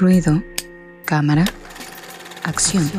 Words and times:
Ruido, 0.00 0.42
cámara, 1.04 1.44
acción. 2.42 2.90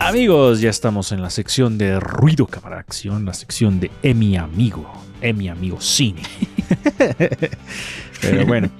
Amigos, 0.00 0.62
ya 0.62 0.70
estamos 0.70 1.12
en 1.12 1.20
la 1.20 1.28
sección 1.28 1.76
de 1.76 2.00
ruido 2.00 2.46
cámara 2.46 2.78
acción, 2.78 3.26
la 3.26 3.34
sección 3.34 3.78
de 3.78 3.90
Emi 4.02 4.38
Amigo, 4.38 4.90
Emi 5.20 5.50
Amigo 5.50 5.78
Cine. 5.78 6.22
Pero 8.22 8.46
bueno, 8.46 8.70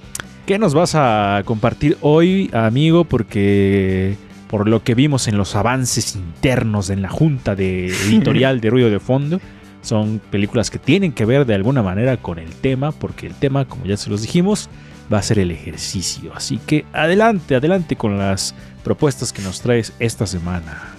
¿qué 0.47 0.59
nos 0.59 0.73
vas 0.73 0.95
a 0.95 1.43
compartir 1.45 1.99
hoy, 2.01 2.49
amigo? 2.55 3.05
Porque 3.05 4.17
por 4.49 4.69
lo 4.69 4.83
que 4.83 4.95
vimos 4.95 5.29
en 5.29 5.37
los 5.37 5.57
avances 5.57 6.17
internos 6.17 6.91
en 6.91 7.03
la 7.03 7.09
junta 7.09 7.55
de 7.55 7.87
editorial 7.89 8.61
de 8.61 8.71
ruido 8.71 8.91
de 8.91 9.01
fondo, 9.01 9.41
son 9.83 10.21
películas 10.31 10.71
que 10.71 10.79
tienen 10.79 11.13
que 11.13 11.25
ver 11.25 11.47
de 11.47 11.55
alguna 11.55 11.83
manera 11.83 12.17
con 12.17 12.39
el 12.39 12.51
tema, 12.51 12.93
porque 12.93 13.27
el 13.27 13.35
tema, 13.35 13.67
como 13.67 13.87
ya 13.87 13.97
se 13.97 14.11
los 14.11 14.23
dijimos, 14.23 14.69
va 15.13 15.19
a 15.19 15.23
ser 15.23 15.39
el 15.39 15.51
ejercicio. 15.51 16.33
Así 16.35 16.59
que 16.59 16.85
adelante, 16.93 17.55
adelante 17.55 17.97
con 17.97 18.19
las 18.19 18.55
propuestas 18.83 19.33
que 19.33 19.43
nos 19.43 19.61
traes 19.61 19.93
esta 19.99 20.27
semana. 20.27 20.96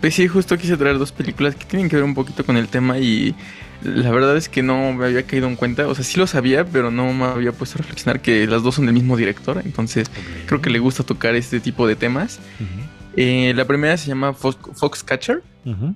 Pues 0.00 0.14
sí, 0.14 0.28
justo 0.28 0.56
quise 0.58 0.76
traer 0.76 0.98
dos 0.98 1.12
películas 1.12 1.54
que 1.54 1.64
tienen 1.64 1.88
que 1.88 1.96
ver 1.96 2.04
un 2.04 2.14
poquito 2.14 2.44
con 2.44 2.56
el 2.56 2.68
tema 2.68 2.98
y 2.98 3.34
la 3.82 4.10
verdad 4.10 4.36
es 4.36 4.48
que 4.48 4.62
no 4.62 4.92
me 4.92 5.06
había 5.06 5.24
caído 5.24 5.48
en 5.48 5.56
cuenta. 5.56 5.88
O 5.88 5.94
sea, 5.94 6.04
sí 6.04 6.18
lo 6.18 6.26
sabía, 6.26 6.64
pero 6.64 6.90
no 6.90 7.12
me 7.12 7.24
había 7.24 7.52
puesto 7.52 7.78
a 7.78 7.82
reflexionar 7.82 8.20
que 8.20 8.46
las 8.46 8.62
dos 8.62 8.76
son 8.76 8.86
del 8.86 8.94
mismo 8.94 9.16
director. 9.16 9.60
Entonces, 9.64 10.10
creo 10.46 10.60
que 10.60 10.70
le 10.70 10.78
gusta 10.78 11.02
tocar 11.02 11.34
este 11.34 11.60
tipo 11.60 11.86
de 11.86 11.96
temas. 11.96 12.38
Eh, 13.16 13.52
la 13.54 13.64
primera 13.64 13.96
se 13.96 14.08
llama 14.08 14.32
Foxcatcher, 14.32 15.42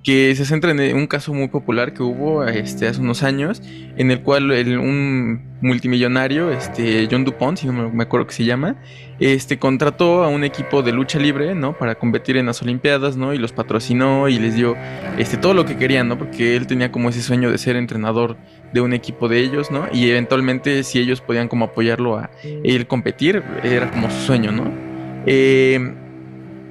que 0.04 0.32
se 0.36 0.44
centra 0.44 0.70
en 0.70 0.96
un 0.96 1.08
caso 1.08 1.34
muy 1.34 1.48
popular 1.48 1.92
que 1.92 2.02
hubo 2.02 2.44
este, 2.44 2.86
hace 2.86 3.00
unos 3.00 3.22
años, 3.24 3.62
en 3.96 4.10
el 4.10 4.22
cual 4.22 4.50
un 4.78 5.58
multimillonario, 5.60 6.50
este, 6.50 7.08
John 7.10 7.24
Dupont, 7.24 7.58
si 7.58 7.66
no 7.66 7.90
me 7.90 8.02
acuerdo 8.04 8.28
que 8.28 8.34
se 8.34 8.44
llama, 8.44 8.76
este, 9.18 9.58
contrató 9.58 10.22
a 10.22 10.28
un 10.28 10.44
equipo 10.44 10.82
de 10.82 10.92
lucha 10.92 11.18
libre, 11.18 11.54
¿no? 11.54 11.76
Para 11.76 11.96
competir 11.96 12.36
en 12.36 12.46
las 12.46 12.62
Olimpiadas, 12.62 13.16
¿no? 13.16 13.34
Y 13.34 13.38
los 13.38 13.52
patrocinó 13.52 14.28
y 14.28 14.38
les 14.38 14.54
dio 14.54 14.76
este, 15.18 15.36
todo 15.36 15.54
lo 15.54 15.64
que 15.64 15.76
querían, 15.76 16.08
¿no? 16.08 16.18
Porque 16.18 16.54
él 16.54 16.66
tenía 16.66 16.92
como 16.92 17.08
ese 17.08 17.22
sueño 17.22 17.50
de 17.50 17.58
ser 17.58 17.76
entrenador 17.76 18.36
de 18.72 18.82
un 18.82 18.92
equipo 18.92 19.28
de 19.28 19.40
ellos, 19.40 19.70
¿no? 19.70 19.88
Y 19.92 20.10
eventualmente 20.10 20.84
si 20.84 21.00
ellos 21.00 21.20
podían 21.20 21.48
como 21.48 21.64
apoyarlo 21.64 22.18
a 22.18 22.30
él 22.44 22.86
competir, 22.86 23.42
era 23.64 23.90
como 23.90 24.10
su 24.10 24.18
sueño, 24.18 24.52
¿no? 24.52 24.70
Eh, 25.26 26.05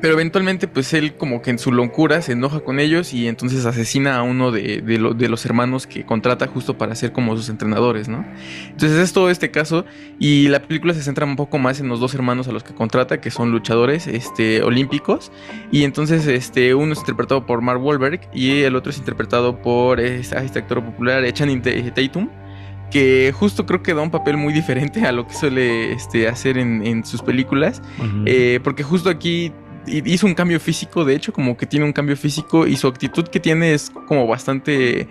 pero 0.06 0.14
eventualmente, 0.14 0.68
pues 0.68 0.94
él 0.94 1.16
como 1.16 1.42
que 1.42 1.50
en 1.50 1.58
su 1.58 1.72
locura 1.72 2.22
se 2.22 2.34
enoja 2.34 2.60
con 2.60 2.80
ellos 2.80 3.12
y 3.12 3.28
entonces 3.28 3.66
asesina 3.66 4.18
a 4.18 4.22
uno 4.22 4.52
de, 4.52 4.84
los 5.28 5.46
hermanos 5.48 5.88
que 5.88 6.06
contrata 6.06 6.46
justo 6.46 6.78
para 6.78 6.94
ser 6.94 7.12
como 7.12 7.36
sus 7.36 7.50
entrenadores, 7.50 8.08
¿no? 8.08 8.24
Entonces 8.70 9.00
es 9.00 9.14
todo 9.14 9.32
este 9.32 9.50
caso 9.50 9.84
y 10.20 10.48
la 10.50 10.62
película 10.62 10.94
se 10.94 11.02
centra 11.02 11.26
un 11.26 11.36
poco 11.36 11.58
más 11.58 11.80
en 11.80 11.88
los 11.88 12.00
dos 12.00 12.14
hermanos 12.14 12.48
a 12.48 12.52
los 12.52 12.64
que 12.64 12.76
contrata, 12.76 13.20
que 13.20 13.32
son 13.32 13.50
luchadores 13.50 14.06
este, 14.06 14.62
olímpicos. 14.62 15.32
Y 15.72 15.86
entonces 15.86 16.28
este, 16.28 16.76
uno 16.76 16.94
es 16.94 17.00
interpretado 17.00 17.48
por 17.48 17.62
Mark 17.62 17.84
Wahlberg 17.84 18.30
y 18.32 18.62
el 18.62 18.76
otro 18.76 18.92
es 18.92 19.00
interpretado 19.00 19.60
por 19.60 20.00
este, 20.00 20.38
actor 20.38 20.86
popular 20.86 21.34
Channing 21.34 21.64
Tatum 21.64 22.30
que 22.92 23.34
justo 23.36 23.66
creo 23.66 23.82
que 23.82 23.96
da 23.96 24.02
un 24.02 24.12
papel 24.12 24.38
muy 24.38 24.54
diferente 24.54 25.08
a 25.08 25.12
lo 25.12 25.28
que 25.28 25.34
suele 25.34 25.94
este, 25.94 26.28
hacer 26.28 26.60
en, 26.60 27.04
sus 27.04 27.24
películas. 27.24 27.82
Eh, 28.28 28.60
porque 28.64 28.84
justo 28.84 29.10
aquí 29.10 29.52
hizo 29.88 30.26
un 30.26 30.34
cambio 30.34 30.60
físico, 30.60 31.06
de 31.06 31.16
hecho, 31.16 31.34
como 31.34 31.58
que 31.58 31.66
tiene 31.66 31.86
un 31.86 31.94
cambio 31.94 32.18
físico 32.18 32.68
y 32.68 32.76
su 32.76 32.88
actitud 32.88 33.28
que 33.28 33.40
tiene 33.40 33.74
es 33.74 33.92
como 34.08 34.28
bastante 34.28 35.08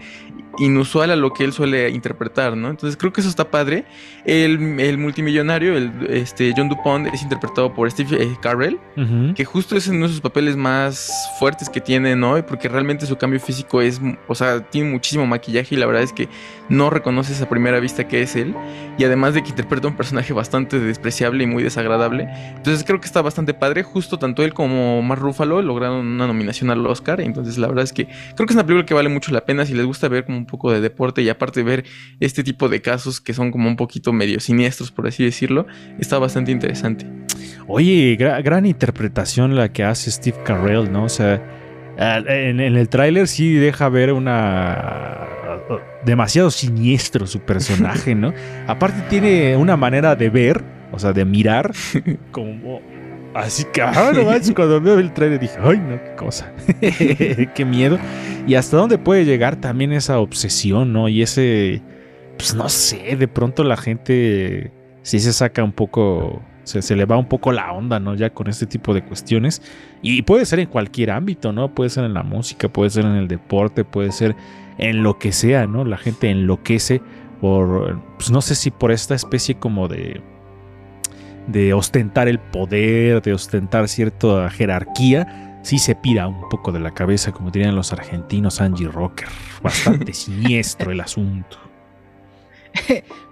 inusual 0.58 1.10
a 1.10 1.16
lo 1.16 1.32
que 1.32 1.44
él 1.44 1.52
suele 1.52 1.90
interpretar, 1.90 2.56
¿no? 2.56 2.70
Entonces 2.70 2.96
creo 2.96 3.12
que 3.12 3.20
eso 3.20 3.30
está 3.30 3.50
padre. 3.50 3.84
El, 4.24 4.80
el 4.80 4.98
multimillonario, 4.98 5.76
el, 5.76 5.92
este, 6.10 6.52
John 6.56 6.68
Dupont, 6.68 7.06
es 7.12 7.22
interpretado 7.22 7.72
por 7.74 7.90
Steve 7.90 8.22
eh, 8.22 8.36
Carell, 8.40 8.78
que 9.34 9.44
justo 9.44 9.76
es 9.76 9.88
uno 9.88 10.06
de 10.06 10.12
sus 10.12 10.20
papeles 10.20 10.56
más 10.56 11.10
fuertes 11.38 11.68
que 11.68 11.80
tiene, 11.80 12.16
¿no? 12.16 12.44
Porque 12.46 12.68
realmente 12.68 13.06
su 13.06 13.16
cambio 13.16 13.40
físico 13.40 13.80
es, 13.82 14.00
o 14.28 14.34
sea, 14.34 14.60
tiene 14.60 14.90
muchísimo 14.90 15.26
maquillaje 15.26 15.74
y 15.74 15.78
la 15.78 15.86
verdad 15.86 16.02
es 16.02 16.12
que 16.12 16.28
no 16.68 16.90
reconoces 16.90 17.40
a 17.42 17.48
primera 17.48 17.80
vista 17.80 18.08
que 18.08 18.22
es 18.22 18.36
él. 18.36 18.54
Y 18.96 19.04
además 19.04 19.34
de 19.34 19.42
que 19.42 19.50
interpreta 19.50 19.88
un 19.88 19.96
personaje 19.96 20.32
bastante 20.32 20.78
despreciable 20.78 21.44
y 21.44 21.46
muy 21.46 21.62
desagradable. 21.62 22.28
Entonces 22.56 22.84
creo 22.84 23.00
que 23.00 23.06
está 23.06 23.22
bastante 23.22 23.54
padre. 23.54 23.82
Justo 23.82 24.18
tanto 24.18 24.42
él 24.44 24.54
como 24.54 25.02
Mark 25.02 25.20
Ruffalo 25.20 25.62
lograron 25.62 26.06
una 26.06 26.26
nominación 26.26 26.70
al 26.70 26.86
Oscar. 26.86 27.20
Entonces 27.20 27.58
la 27.58 27.68
verdad 27.68 27.84
es 27.84 27.92
que 27.92 28.06
creo 28.34 28.46
que 28.46 28.52
es 28.52 28.56
una 28.56 28.64
película 28.64 28.86
que 28.86 28.94
vale 28.94 29.08
mucho 29.08 29.32
la 29.32 29.44
pena 29.44 29.66
si 29.66 29.74
les 29.74 29.84
gusta 29.84 30.08
ver 30.08 30.24
como 30.24 30.43
un 30.44 30.46
poco 30.46 30.70
de 30.70 30.80
deporte 30.80 31.22
y 31.22 31.28
aparte 31.30 31.62
ver 31.62 31.84
este 32.20 32.44
tipo 32.44 32.68
de 32.68 32.82
casos 32.82 33.20
que 33.20 33.32
son 33.32 33.50
como 33.50 33.68
un 33.68 33.76
poquito 33.76 34.12
medio 34.12 34.38
siniestros, 34.40 34.90
por 34.90 35.06
así 35.06 35.24
decirlo, 35.24 35.66
está 35.98 36.18
bastante 36.18 36.52
interesante. 36.52 37.06
Oye, 37.66 38.16
gran 38.16 38.66
interpretación 38.66 39.56
la 39.56 39.72
que 39.72 39.84
hace 39.84 40.10
Steve 40.10 40.36
Carell, 40.44 40.92
¿no? 40.92 41.04
O 41.04 41.08
sea, 41.08 41.42
en, 41.96 42.60
el 42.60 42.88
tráiler 42.88 43.26
sí 43.26 43.54
deja 43.54 43.88
ver 43.88 44.12
una... 44.12 45.18
demasiado 46.04 46.50
siniestro 46.50 47.26
su 47.26 47.40
personaje, 47.40 48.14
¿no? 48.14 48.34
Aparte 48.66 49.02
tiene 49.08 49.56
una 49.56 49.76
manera 49.76 50.14
de 50.14 50.28
ver, 50.28 50.62
o 50.92 50.98
sea, 50.98 51.12
de 51.12 51.24
mirar, 51.24 51.72
como 52.30 52.82
Así 53.34 53.64
que, 53.72 53.82
ah, 53.82 54.12
no 54.14 54.54
cuando 54.54 54.80
veo 54.80 54.98
el 55.00 55.12
trailer 55.12 55.40
dije, 55.40 55.56
ay, 55.60 55.78
no, 55.78 56.00
qué 56.02 56.14
cosa. 56.16 56.52
qué 57.54 57.64
miedo. 57.64 57.98
Y 58.46 58.54
hasta 58.54 58.76
dónde 58.76 58.96
puede 58.96 59.24
llegar 59.24 59.56
también 59.56 59.92
esa 59.92 60.20
obsesión, 60.20 60.92
¿no? 60.92 61.08
Y 61.08 61.20
ese, 61.20 61.82
pues 62.38 62.54
no 62.54 62.68
sé, 62.68 63.16
de 63.16 63.26
pronto 63.26 63.64
la 63.64 63.76
gente 63.76 64.70
sí 65.02 65.18
se 65.18 65.32
saca 65.32 65.64
un 65.64 65.72
poco, 65.72 66.42
se, 66.62 66.80
se 66.80 66.94
le 66.94 67.06
va 67.06 67.16
un 67.16 67.28
poco 67.28 67.50
la 67.50 67.72
onda, 67.72 67.98
¿no? 67.98 68.14
Ya 68.14 68.30
con 68.30 68.46
este 68.46 68.66
tipo 68.66 68.94
de 68.94 69.04
cuestiones. 69.04 69.62
Y 70.00 70.22
puede 70.22 70.46
ser 70.46 70.60
en 70.60 70.68
cualquier 70.68 71.10
ámbito, 71.10 71.52
¿no? 71.52 71.74
Puede 71.74 71.90
ser 71.90 72.04
en 72.04 72.14
la 72.14 72.22
música, 72.22 72.68
puede 72.68 72.90
ser 72.90 73.04
en 73.04 73.16
el 73.16 73.26
deporte, 73.26 73.84
puede 73.84 74.12
ser 74.12 74.36
en 74.78 75.02
lo 75.02 75.18
que 75.18 75.32
sea, 75.32 75.66
¿no? 75.66 75.84
La 75.84 75.96
gente 75.96 76.30
enloquece 76.30 77.02
por, 77.40 78.00
pues 78.16 78.30
no 78.30 78.40
sé 78.40 78.54
si 78.54 78.70
por 78.70 78.92
esta 78.92 79.16
especie 79.16 79.56
como 79.56 79.88
de 79.88 80.22
de 81.46 81.74
ostentar 81.74 82.28
el 82.28 82.38
poder, 82.38 83.22
de 83.22 83.32
ostentar 83.32 83.88
cierta 83.88 84.50
jerarquía, 84.50 85.58
sí 85.62 85.78
se 85.78 85.94
pira 85.94 86.28
un 86.28 86.48
poco 86.48 86.72
de 86.72 86.80
la 86.80 86.92
cabeza, 86.92 87.32
como 87.32 87.50
dirían 87.50 87.74
los 87.74 87.92
argentinos 87.92 88.60
Angie 88.60 88.88
Rocker. 88.88 89.28
Bastante 89.62 90.12
siniestro 90.14 90.92
el 90.92 91.00
asunto. 91.00 91.58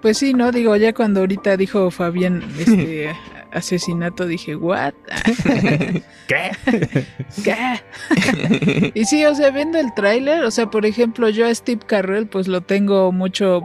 Pues 0.01 0.19
sí, 0.19 0.35
¿no? 0.35 0.53
Digo, 0.53 0.77
ya 0.77 0.93
cuando 0.93 1.21
ahorita 1.21 1.57
dijo 1.57 1.91
Fabián 1.91 2.43
este 2.59 3.13
asesinato, 3.53 4.27
dije, 4.27 4.57
¿what? 4.57 4.95
¿Qué? 6.29 6.51
¿Qué? 7.45 8.93
y 8.95 9.05
sí, 9.05 9.25
o 9.25 9.35
sea, 9.35 9.51
viendo 9.51 9.79
el 9.79 9.93
tráiler, 9.95 10.45
o 10.45 10.51
sea, 10.51 10.71
por 10.71 10.87
ejemplo, 10.87 11.29
yo 11.29 11.47
a 11.47 11.55
Steve 11.55 11.83
Carrell, 11.87 12.27
pues 12.27 12.49
lo 12.49 12.63
tengo 12.63 13.13
mucho, 13.13 13.63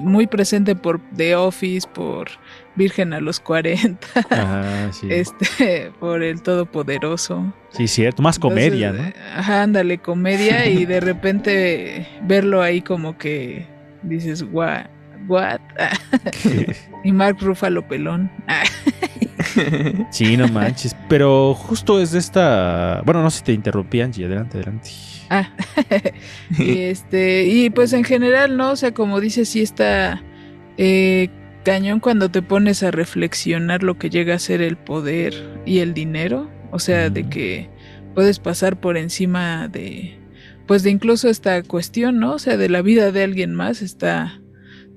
muy 0.00 0.26
presente 0.26 0.76
por 0.76 1.00
The 1.16 1.36
Office, 1.36 1.88
por 1.88 2.28
Virgen 2.76 3.12
a 3.12 3.20
los 3.20 3.40
40. 3.40 4.06
Este, 5.08 5.92
por 5.98 6.22
el 6.22 6.42
Todopoderoso. 6.42 7.52
Sí, 7.70 7.88
cierto, 7.88 8.22
más 8.22 8.38
comedia, 8.38 8.92
¿no? 8.92 9.02
Ajá, 9.36 9.62
ándale, 9.62 9.98
comedia 9.98 10.66
y 10.66 10.84
de 10.86 11.00
repente 11.00 12.08
verlo 12.22 12.62
ahí 12.62 12.80
como 12.80 13.18
que 13.18 13.66
dices, 14.02 14.44
what, 14.50 14.86
what? 15.28 15.60
y 17.04 17.12
Mark 17.12 17.38
Ruffalo 17.40 17.86
pelón. 17.86 18.30
sí, 20.10 20.36
no 20.36 20.48
manches, 20.48 20.96
pero 21.08 21.54
justo 21.54 22.00
es 22.00 22.12
de 22.12 22.18
esta, 22.18 23.02
bueno, 23.04 23.22
no 23.22 23.30
sé 23.30 23.38
si 23.38 23.44
te 23.44 23.52
interrumpí 23.52 24.00
Angie, 24.00 24.26
adelante, 24.26 24.58
adelante. 24.58 24.90
Ah, 25.30 25.48
y 26.58 26.78
este, 26.82 27.44
y 27.44 27.70
pues 27.70 27.92
en 27.92 28.04
general, 28.04 28.56
¿no? 28.56 28.72
O 28.72 28.76
sea, 28.76 28.92
como 28.92 29.20
dices, 29.20 29.48
sí 29.48 29.62
está 29.62 30.22
eh, 30.76 31.28
cañón 31.64 32.00
cuando 32.00 32.30
te 32.30 32.42
pones 32.42 32.82
a 32.82 32.90
reflexionar 32.90 33.82
lo 33.82 33.98
que 33.98 34.10
llega 34.10 34.34
a 34.34 34.38
ser 34.38 34.62
el 34.62 34.76
poder 34.76 35.34
y 35.66 35.78
el 35.78 35.94
dinero. 35.94 36.50
O 36.72 36.78
sea, 36.78 37.10
de 37.10 37.28
que 37.28 37.68
puedes 38.14 38.38
pasar 38.38 38.80
por 38.80 38.96
encima 38.96 39.68
de, 39.68 40.18
pues 40.66 40.82
de 40.82 40.90
incluso 40.90 41.28
esta 41.28 41.62
cuestión, 41.62 42.18
¿no? 42.20 42.34
O 42.34 42.38
sea, 42.38 42.56
de 42.56 42.68
la 42.68 42.82
vida 42.82 43.12
de 43.12 43.24
alguien 43.24 43.54
más 43.54 43.82
está, 43.82 44.39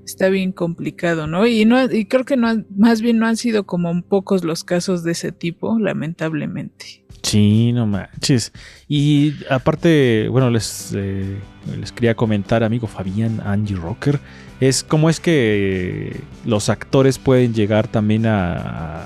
está 0.05 0.29
bien 0.29 0.51
complicado, 0.51 1.27
¿no? 1.27 1.47
Y 1.47 1.65
no, 1.65 1.91
y 1.91 2.05
creo 2.05 2.25
que 2.25 2.37
no, 2.37 2.63
más 2.75 3.01
bien 3.01 3.19
no 3.19 3.27
han 3.27 3.37
sido 3.37 3.65
como 3.65 4.01
pocos 4.01 4.43
los 4.43 4.63
casos 4.63 5.03
de 5.03 5.11
ese 5.13 5.31
tipo, 5.31 5.79
lamentablemente. 5.79 7.03
Sí, 7.23 7.71
no 7.71 7.87
manches. 7.87 8.51
Y 8.87 9.33
aparte, 9.49 10.27
bueno, 10.29 10.49
les, 10.49 10.93
eh, 10.93 11.37
les 11.79 11.91
quería 11.91 12.15
comentar, 12.15 12.63
amigo 12.63 12.85
Fabián 12.85 13.41
Angie 13.45 13.77
Rocker, 13.77 14.19
es 14.59 14.83
cómo 14.83 15.09
es 15.09 15.19
que 15.19 16.19
los 16.45 16.69
actores 16.69 17.17
pueden 17.17 17.53
llegar 17.53 17.87
también 17.87 18.25
a... 18.25 19.05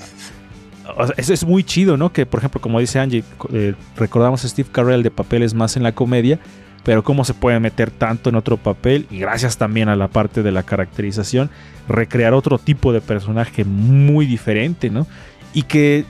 eso 1.17 1.33
es 1.33 1.45
muy 1.45 1.63
chido, 1.63 1.95
¿no? 1.95 2.11
Que, 2.11 2.25
por 2.25 2.39
ejemplo, 2.39 2.59
como 2.59 2.79
dice 2.79 2.99
Angie, 2.99 3.23
eh, 3.53 3.75
recordamos 3.95 4.43
a 4.43 4.47
Steve 4.47 4.69
Carell 4.71 5.03
de 5.03 5.11
papeles 5.11 5.53
más 5.53 5.77
en 5.77 5.83
la 5.83 5.93
comedia, 5.93 6.39
pero 6.87 7.03
cómo 7.03 7.25
se 7.25 7.33
puede 7.33 7.59
meter 7.59 7.91
tanto 7.91 8.29
en 8.29 8.37
otro 8.37 8.55
papel 8.55 9.07
y 9.11 9.19
gracias 9.19 9.57
también 9.57 9.89
a 9.89 9.97
la 9.97 10.07
parte 10.07 10.41
de 10.41 10.53
la 10.53 10.63
caracterización, 10.63 11.49
recrear 11.89 12.33
otro 12.33 12.59
tipo 12.59 12.93
de 12.93 13.01
personaje 13.01 13.65
muy 13.65 14.25
diferente, 14.25 14.89
¿no? 14.89 15.05
Y 15.53 15.63
que, 15.63 16.05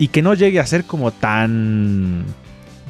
y 0.00 0.08
que 0.08 0.20
no 0.20 0.34
llegue 0.34 0.58
a 0.58 0.66
ser 0.66 0.86
como 0.86 1.12
tan 1.12 2.24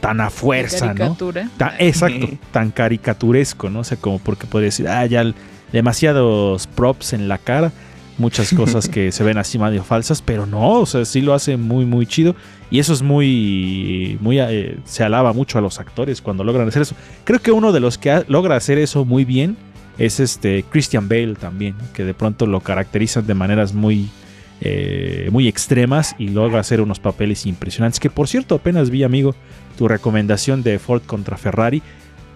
tan 0.00 0.22
a 0.22 0.30
fuerza, 0.30 0.94
Caricatura. 0.94 1.44
¿no? 1.44 1.50
Tan- 1.58 1.74
exacto, 1.80 2.30
tan 2.50 2.70
caricaturesco, 2.70 3.68
¿no? 3.68 3.80
O 3.80 3.84
sea, 3.84 3.98
como 3.98 4.18
porque 4.18 4.46
puede 4.46 4.64
decir, 4.64 4.88
ah, 4.88 5.04
ya 5.04 5.22
demasiados 5.70 6.66
props 6.66 7.12
en 7.12 7.28
la 7.28 7.36
cara, 7.36 7.72
muchas 8.22 8.54
cosas 8.54 8.88
que 8.88 9.12
se 9.12 9.24
ven 9.24 9.36
así 9.36 9.58
medio 9.58 9.82
falsas, 9.82 10.22
pero 10.22 10.46
no, 10.46 10.80
o 10.80 10.86
sea, 10.86 11.04
sí 11.04 11.20
lo 11.20 11.34
hace 11.34 11.56
muy, 11.58 11.84
muy 11.84 12.06
chido. 12.06 12.34
Y 12.70 12.78
eso 12.78 12.94
es 12.94 13.02
muy, 13.02 14.16
muy, 14.20 14.38
eh, 14.40 14.78
se 14.84 15.04
alaba 15.04 15.34
mucho 15.34 15.58
a 15.58 15.60
los 15.60 15.78
actores 15.78 16.22
cuando 16.22 16.44
logran 16.44 16.68
hacer 16.68 16.82
eso. 16.82 16.94
Creo 17.24 17.40
que 17.40 17.52
uno 17.52 17.72
de 17.72 17.80
los 17.80 17.98
que 17.98 18.24
logra 18.28 18.56
hacer 18.56 18.78
eso 18.78 19.04
muy 19.04 19.26
bien 19.26 19.58
es 19.98 20.20
este 20.20 20.64
Christian 20.70 21.08
Bale 21.08 21.34
también, 21.34 21.74
que 21.92 22.04
de 22.04 22.14
pronto 22.14 22.46
lo 22.46 22.60
caracterizan 22.60 23.26
de 23.26 23.34
maneras 23.34 23.74
muy, 23.74 24.08
eh, 24.62 25.28
muy 25.30 25.48
extremas 25.48 26.14
y 26.18 26.28
logra 26.28 26.60
hacer 26.60 26.80
unos 26.80 26.98
papeles 27.00 27.44
impresionantes. 27.44 28.00
Que 28.00 28.08
por 28.08 28.28
cierto, 28.28 28.54
apenas 28.54 28.88
vi, 28.88 29.02
amigo, 29.02 29.34
tu 29.76 29.88
recomendación 29.88 30.62
de 30.62 30.78
Ford 30.78 31.02
contra 31.04 31.36
Ferrari. 31.36 31.82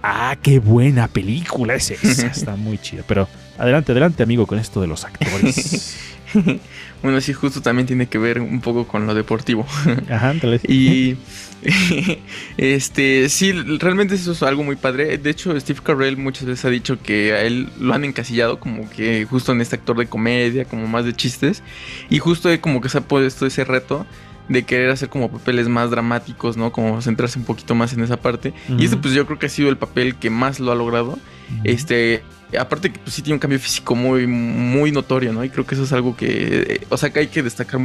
Ah, 0.02 0.36
qué 0.42 0.58
buena 0.58 1.08
película 1.08 1.74
es 1.74 1.92
esa. 1.92 2.26
Está 2.26 2.56
muy 2.56 2.76
chida. 2.76 3.04
Pero 3.08 3.26
adelante, 3.58 3.92
adelante, 3.92 4.22
amigo, 4.22 4.46
con 4.46 4.58
esto 4.58 4.80
de 4.80 4.86
los 4.86 5.04
actores. 5.04 5.96
bueno, 7.02 7.20
sí, 7.20 7.32
justo 7.32 7.60
también 7.60 7.86
tiene 7.86 8.06
que 8.06 8.18
ver 8.18 8.40
un 8.40 8.60
poco 8.60 8.86
con 8.86 9.06
lo 9.06 9.14
deportivo. 9.14 9.66
Ajá, 10.10 10.30
ándale. 10.30 10.60
Y 10.68 11.16
este, 12.56 13.28
sí, 13.28 13.52
realmente 13.52 14.14
eso 14.14 14.32
es 14.32 14.42
algo 14.42 14.62
muy 14.62 14.76
padre. 14.76 15.18
De 15.18 15.30
hecho, 15.30 15.58
Steve 15.58 15.80
Carell 15.82 16.16
muchas 16.16 16.44
veces 16.44 16.64
ha 16.64 16.70
dicho 16.70 16.98
que 17.02 17.32
a 17.32 17.42
él 17.42 17.68
lo 17.78 17.94
han 17.94 18.04
encasillado 18.04 18.60
como 18.60 18.88
que 18.90 19.26
justo 19.28 19.52
en 19.52 19.60
este 19.60 19.76
actor 19.76 19.96
de 19.96 20.06
comedia, 20.06 20.64
como 20.64 20.86
más 20.86 21.04
de 21.04 21.14
chistes. 21.14 21.62
Y 22.10 22.18
justo 22.18 22.48
como 22.60 22.80
que 22.80 22.88
se 22.88 22.98
ha 22.98 23.02
puesto 23.02 23.46
ese 23.46 23.64
reto 23.64 24.06
de 24.48 24.62
querer 24.62 24.90
hacer 24.90 25.08
como 25.08 25.30
papeles 25.30 25.68
más 25.68 25.90
dramáticos, 25.90 26.56
¿no? 26.56 26.70
Como 26.70 27.02
centrarse 27.02 27.38
un 27.38 27.44
poquito 27.44 27.74
más 27.74 27.92
en 27.92 28.02
esa 28.02 28.16
parte. 28.16 28.52
Y 28.78 28.84
este 28.84 28.96
pues 28.96 29.12
yo 29.12 29.26
creo 29.26 29.38
que 29.38 29.46
ha 29.46 29.50
sido 29.50 29.68
el 29.68 29.76
papel 29.76 30.14
que 30.16 30.30
más 30.30 30.60
lo 30.60 30.70
ha 30.70 30.74
logrado. 30.74 31.18
Este, 31.64 32.22
aparte 32.58 32.92
que 32.92 32.98
pues 33.00 33.14
sí 33.14 33.22
tiene 33.22 33.34
un 33.34 33.40
cambio 33.40 33.58
físico 33.58 33.94
muy, 33.94 34.26
muy 34.26 34.92
notorio, 34.92 35.32
¿no? 35.32 35.44
Y 35.44 35.50
creo 35.50 35.66
que 35.66 35.74
eso 35.74 35.84
es 35.84 35.92
algo 35.92 36.16
que, 36.16 36.26
eh, 36.68 36.86
o 36.88 36.96
sea, 36.96 37.10
que 37.10 37.20
hay 37.20 37.26
que 37.26 37.42
destacar 37.42 37.80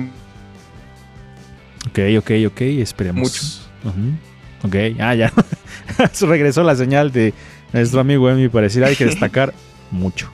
Ok, 1.87 1.99
ok, 2.19 2.31
ok, 2.47 2.61
esperemos. 2.61 3.21
Mucho. 3.21 3.43
Ujú. 3.83 4.67
Ok, 4.67 4.75
ah, 4.99 5.15
ya. 5.15 5.33
Regresó 6.21 6.63
la 6.63 6.75
señal 6.75 7.11
de 7.11 7.33
nuestro 7.73 7.99
amigo 8.01 8.29
Emi 8.29 8.49
para 8.49 8.63
decir 8.63 8.83
hay 8.83 8.95
que 8.95 9.05
destacar 9.05 9.53
mucho. 9.89 10.29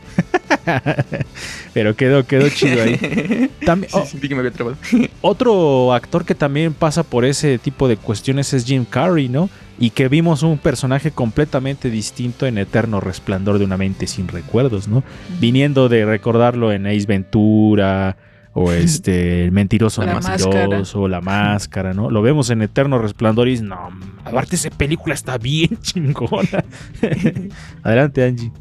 Pero 1.73 1.95
quedó, 1.95 2.25
quedó 2.25 2.50
chido 2.50 2.81
ahí. 2.83 3.50
También, 3.65 3.91
Sí, 3.91 3.97
oh, 4.01 4.06
sentí 4.06 4.27
que 4.27 4.35
me 4.35 4.39
había 4.39 4.51
trabado. 4.51 4.77
otro 5.21 5.94
actor 5.94 6.25
que 6.25 6.35
también 6.35 6.73
pasa 6.73 7.03
por 7.03 7.23
ese 7.25 7.57
tipo 7.57 7.88
de 7.88 7.95
cuestiones 7.97 8.53
es 8.53 8.65
Jim 8.65 8.85
Carrey, 8.85 9.30
¿no? 9.30 9.50
Y 9.79 9.91
que 9.91 10.07
vimos 10.07 10.44
un 10.44 10.57
personaje 10.57 11.12
completamente 11.12 11.89
distinto 11.89 12.45
en 12.47 12.57
Eterno 12.57 13.00
Resplandor 13.00 13.59
de 13.59 13.65
una 13.65 13.77
mente 13.77 14.07
sin 14.07 14.27
recuerdos, 14.27 14.88
¿no? 14.88 15.03
Viniendo 15.39 15.88
de 15.88 16.06
recordarlo 16.06 16.71
en 16.71 16.88
Ace 16.88 17.06
Ventura 17.06 18.18
o 18.53 18.71
este 18.74 19.44
el 19.44 19.51
mentiroso 19.51 20.03
La 20.03 20.19
mentiroso, 20.19 21.07
la 21.07 21.21
máscara, 21.21 21.94
¿no? 21.94 22.09
Lo 22.09 22.21
vemos 22.21 22.50
en 22.50 22.63
Eterno 22.63 22.97
Resplandor 22.97 23.47
y 23.47 23.62
no, 23.62 23.89
aparte 24.25 24.56
esa 24.56 24.71
película 24.71 25.13
está 25.13 25.38
bien 25.38 25.77
chingona. 25.81 26.63
Adelante, 27.83 28.23
Angie. 28.23 28.51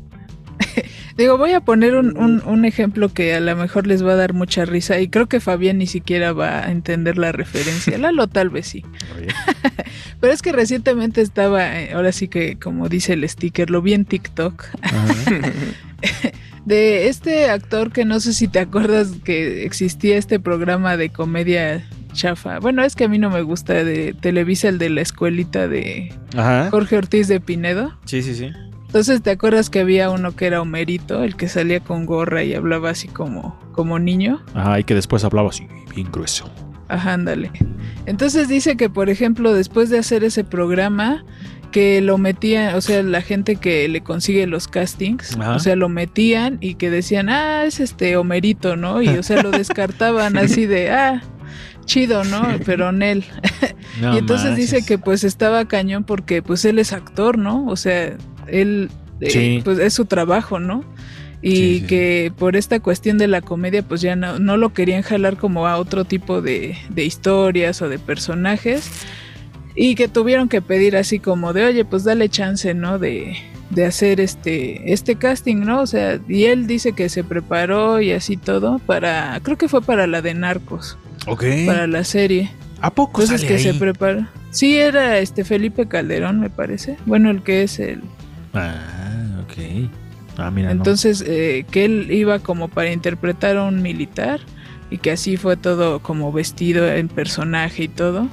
Digo, 1.17 1.39
voy 1.39 1.53
a 1.53 1.61
poner 1.61 1.95
un, 1.95 2.17
un- 2.19 2.43
un 2.45 2.65
ejemplo 2.67 3.09
que 3.13 3.35
a 3.35 3.41
lo 3.41 3.57
mejor 3.57 3.87
les 3.87 4.05
va 4.05 4.13
a 4.13 4.17
dar 4.17 4.35
mucha 4.35 4.67
risa 4.67 5.01
y 5.01 5.09
creo 5.09 5.27
que 5.29 5.41
Fabián 5.41 5.79
ni 5.79 5.87
siquiera 5.87 6.33
va 6.33 6.67
a 6.67 6.71
entender 6.71 7.17
la 7.17 7.33
referencia. 7.33 7.97
Lalo 7.99 8.27
tal 8.27 8.51
vez 8.51 8.67
sí. 8.67 8.85
Pero 10.21 10.33
es 10.33 10.43
que 10.43 10.53
recientemente 10.53 11.21
estaba, 11.23 11.81
eh, 11.81 11.93
ahora 11.95 12.13
sí 12.13 12.29
que 12.29 12.59
como 12.59 12.89
dice 12.89 13.15
el 13.15 13.27
sticker, 13.29 13.71
lo 13.71 13.81
vi 13.83 13.95
en 13.95 14.05
TikTok, 14.05 14.65
de 16.65 17.09
este 17.09 17.49
actor 17.49 17.93
que 17.93 18.05
no 18.05 18.19
sé 18.21 18.33
si 18.33 18.49
te 18.49 18.59
acuerdas 18.59 19.13
que 19.25 19.65
existía 19.65 20.17
este 20.19 20.41
programa 20.41 20.97
de 20.97 21.11
comedia 21.11 21.87
chafa. 22.13 22.59
Bueno, 22.59 22.83
es 22.85 22.97
que 22.97 23.05
a 23.05 23.09
mí 23.09 23.19
no 23.19 23.31
me 23.31 23.43
gusta 23.43 23.85
de 23.85 24.15
Televisa, 24.15 24.69
el 24.69 24.79
de 24.79 24.91
la 24.91 25.01
escuelita 25.03 25.69
de 25.69 26.13
Ajá. 26.35 26.69
Jorge 26.71 26.97
Ortiz 26.97 27.29
de 27.29 27.41
Pinedo. 27.41 27.97
Sí, 28.07 28.23
sí, 28.23 28.35
sí. 28.35 28.51
Entonces, 28.87 29.23
¿te 29.23 29.31
acuerdas 29.31 29.69
que 29.69 29.81
había 29.81 30.11
uno 30.11 30.35
que 30.35 30.47
era 30.47 30.63
Homerito, 30.63 31.23
el 31.23 31.37
que 31.37 31.49
salía 31.49 31.81
con 31.81 32.07
gorra 32.07 32.45
y 32.45 32.55
hablaba 32.55 32.91
así 32.91 33.09
como, 33.09 33.59
como 33.73 33.99
niño? 33.99 34.41
Ajá, 34.55 34.81
y 34.81 34.85
que 34.85 34.95
después 34.95 35.25
hablaba 35.25 35.51
así, 35.51 35.67
bien 35.95 36.11
grueso. 36.11 36.49
Ajá, 36.89 37.15
ándale. 37.15 37.51
Entonces 38.07 38.49
dice 38.49 38.77
que, 38.77 38.89
por 38.89 39.11
ejemplo, 39.11 39.53
después 39.53 39.91
de 39.91 39.99
hacer 39.99 40.25
ese 40.25 40.45
programa, 40.45 41.25
que 41.73 42.01
lo 42.01 42.17
metían, 42.17 42.75
o 42.75 42.81
sea, 42.81 43.03
la 43.03 43.21
gente 43.21 43.57
que 43.57 43.87
le 43.89 44.03
consigue 44.03 44.47
los 44.47 44.69
castings, 44.69 45.37
Ajá. 45.37 45.57
o 45.57 45.59
sea, 45.59 45.77
lo 45.77 45.89
metían 45.89 46.59
y 46.61 46.77
que 46.77 46.89
decían, 46.89 47.29
ah, 47.29 47.65
es 47.65 47.81
este 47.81 48.17
Homerito, 48.17 48.77
¿no? 48.77 49.03
Y, 49.03 49.09
o 49.09 49.23
sea, 49.23 49.43
lo 49.43 49.51
descartaban 49.51 50.37
así 50.39 50.65
de, 50.65 50.91
ah, 50.91 51.23
chido, 51.85 52.25
¿no? 52.25 52.47
Pero 52.65 52.91
en 52.91 53.03
él. 53.03 53.25
No 54.01 54.15
y 54.15 54.19
entonces 54.19 54.57
dice 54.57 54.85
que 54.85 54.99
pues 54.99 55.25
estaba 55.25 55.67
cañón 55.67 56.05
porque 56.05 56.43
pues 56.43 56.65
él 56.65 56.79
es 56.79 56.93
actor, 56.93 57.39
¿no? 57.39 57.67
O 57.67 57.77
sea, 57.77 58.17
él 58.49 58.91
eh, 59.21 59.61
pues 59.65 59.79
es 59.79 59.95
su 59.95 60.05
trabajo, 60.07 60.59
¿no? 60.61 60.85
Y 61.43 61.57
Sí, 61.57 61.79
sí, 61.81 61.87
que 61.87 62.33
por 62.37 62.57
esta 62.57 62.81
cuestión 62.81 63.19
de 63.19 63.29
la 63.29 63.41
comedia 63.43 63.83
pues 63.83 64.01
ya 64.01 64.17
no, 64.17 64.39
no 64.39 64.57
lo 64.57 64.73
querían 64.73 65.03
jalar 65.03 65.37
como 65.37 65.67
a 65.67 65.77
otro 65.77 66.05
tipo 66.05 66.41
de, 66.43 66.77
de 66.89 67.05
historias 67.05 67.83
o 67.83 67.89
de 67.89 67.99
personajes 67.99 68.91
y 69.75 69.95
que 69.95 70.09
tuvieron 70.09 70.49
que 70.49 70.63
pedir 70.63 70.97
así 70.97 71.19
como 71.19 71.53
de 71.53 71.65
oye 71.67 71.85
pues 71.85 72.05
dale 72.05 72.29
chance, 72.31 72.73
¿no? 72.75 72.99
De, 72.99 73.37
de 73.71 73.85
hacer 73.85 74.21
este, 74.21 74.93
este 74.93 75.17
casting, 75.17 75.57
¿no? 75.59 75.83
O 75.83 75.87
sea, 75.87 76.19
y 76.29 76.45
él 76.45 76.67
dice 76.67 76.93
que 76.95 77.09
se 77.11 77.23
preparó 77.23 78.01
y 78.01 78.13
así 78.13 78.37
todo 78.37 78.79
para, 78.79 79.39
creo 79.43 79.59
que 79.59 79.69
fue 79.69 79.83
para 79.83 80.07
la 80.07 80.23
de 80.23 80.35
Narcos, 80.35 80.97
Ok. 81.27 81.45
para 81.67 81.87
la 81.87 82.03
serie. 82.05 82.51
¿A 82.81 82.91
poco 82.91 83.21
Entonces 83.23 83.43
sale 83.43 83.53
que 83.55 83.63
se 83.63 83.71
ahí? 83.71 83.79
prepara. 83.79 84.31
Sí, 84.51 84.77
era 84.79 85.19
este 85.19 85.45
Felipe 85.45 85.87
Calderón, 85.87 86.41
me 86.41 86.49
parece. 86.51 86.97
Bueno, 87.07 87.31
el 87.31 87.43
que 87.43 87.63
es 87.63 87.79
el. 87.79 88.03
Ah, 88.57 89.43
ok. 89.43 89.91
Ah, 90.39 90.51
mira. 90.51 90.71
Entonces, 90.71 91.25
eh, 91.27 91.65
que 91.71 91.85
él 91.85 92.09
iba 92.11 92.39
como 92.39 92.69
para 92.69 92.93
interpretar 92.93 93.57
a 93.57 93.65
un 93.65 93.83
militar 93.83 94.41
y 94.91 94.99
que 94.99 95.11
así 95.11 95.37
fue 95.37 95.57
todo 95.57 96.01
como 96.01 96.33
vestido 96.33 96.89
en 96.89 97.09
personaje 97.09 97.85
y 97.85 97.89
todo. 97.89 98.29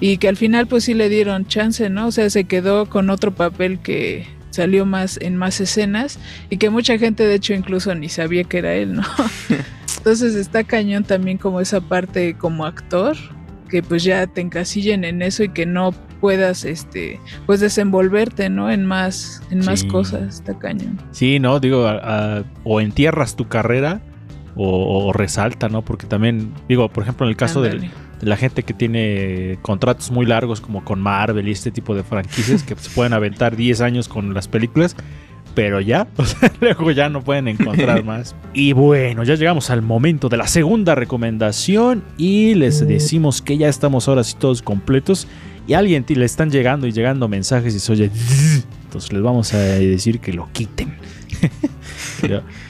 Y 0.00 0.18
que 0.18 0.28
al 0.28 0.36
final 0.36 0.66
pues 0.68 0.84
sí 0.84 0.94
le 0.94 1.08
dieron 1.08 1.46
chance, 1.46 1.90
¿no? 1.90 2.06
O 2.06 2.12
sea, 2.12 2.30
se 2.30 2.44
quedó 2.44 2.86
con 2.86 3.10
otro 3.10 3.34
papel 3.34 3.80
que 3.80 4.26
salió 4.50 4.86
más 4.86 5.18
en 5.20 5.36
más 5.36 5.60
escenas 5.60 6.18
y 6.50 6.56
que 6.56 6.70
mucha 6.70 6.98
gente 6.98 7.24
de 7.24 7.34
hecho 7.34 7.52
incluso 7.52 7.94
ni 7.94 8.08
sabía 8.08 8.44
que 8.44 8.58
era 8.58 8.74
él, 8.74 8.94
¿no? 8.94 9.02
Entonces 9.98 10.34
está 10.36 10.64
cañón 10.64 11.04
también 11.04 11.38
como 11.38 11.60
esa 11.60 11.80
parte 11.80 12.34
como 12.34 12.64
actor 12.64 13.16
que 13.68 13.82
pues 13.82 14.02
ya 14.04 14.26
te 14.26 14.40
encasillen 14.40 15.04
en 15.04 15.22
eso 15.22 15.42
y 15.44 15.50
que 15.50 15.66
no 15.66 15.92
puedas 16.20 16.64
este 16.64 17.20
pues 17.46 17.60
desenvolverte, 17.60 18.48
¿no? 18.50 18.70
En 18.70 18.84
más 18.86 19.42
en 19.50 19.64
más 19.64 19.80
Sí. 19.80 19.88
cosas, 19.88 20.36
está 20.36 20.58
cañón. 20.58 20.98
Sí, 21.12 21.38
no, 21.38 21.60
digo, 21.60 21.86
a- 21.86 22.38
a- 22.38 22.44
o 22.64 22.80
entierras 22.80 23.36
tu 23.36 23.46
carrera 23.48 24.00
o, 24.56 25.06
o 25.06 25.12
resalta, 25.12 25.68
¿no? 25.68 25.82
Porque 25.84 26.06
también, 26.06 26.52
digo, 26.68 26.88
por 26.88 27.04
ejemplo, 27.04 27.26
en 27.26 27.30
el 27.30 27.36
caso 27.36 27.62
del- 27.62 27.80
de 27.82 28.26
la 28.26 28.36
gente 28.36 28.64
que 28.64 28.74
tiene 28.74 29.58
contratos 29.62 30.10
muy 30.10 30.26
largos 30.26 30.60
como 30.60 30.84
con 30.84 31.00
Marvel 31.00 31.46
y 31.46 31.52
este 31.52 31.70
tipo 31.70 31.94
de 31.94 32.02
franquicias 32.02 32.64
que 32.64 32.74
se 32.74 32.90
pueden 32.90 33.12
aventar 33.12 33.54
10 33.54 33.80
años 33.80 34.08
con 34.08 34.34
las 34.34 34.48
películas, 34.48 34.96
pero 35.58 35.80
ya, 35.80 36.06
o 36.16 36.24
sea, 36.24 36.52
luego 36.60 36.92
ya 36.92 37.08
no 37.08 37.24
pueden 37.24 37.48
encontrar 37.48 38.04
más. 38.04 38.36
Y 38.54 38.74
bueno, 38.74 39.24
ya 39.24 39.34
llegamos 39.34 39.70
al 39.70 39.82
momento 39.82 40.28
de 40.28 40.36
la 40.36 40.46
segunda 40.46 40.94
recomendación 40.94 42.04
y 42.16 42.54
les 42.54 42.86
decimos 42.86 43.42
que 43.42 43.58
ya 43.58 43.68
estamos 43.68 44.06
ahora 44.06 44.22
sí 44.22 44.36
todos 44.38 44.62
completos 44.62 45.26
y 45.66 45.74
a 45.74 45.80
alguien 45.80 46.04
le 46.06 46.24
están 46.24 46.52
llegando 46.52 46.86
y 46.86 46.92
llegando 46.92 47.26
mensajes 47.26 47.74
y 47.74 47.80
se 47.80 47.90
oye... 47.90 48.10
Entonces 48.84 49.12
les 49.12 49.20
vamos 49.20 49.52
a 49.52 49.58
decir 49.58 50.20
que 50.20 50.32
lo 50.32 50.48
quiten. 50.52 50.94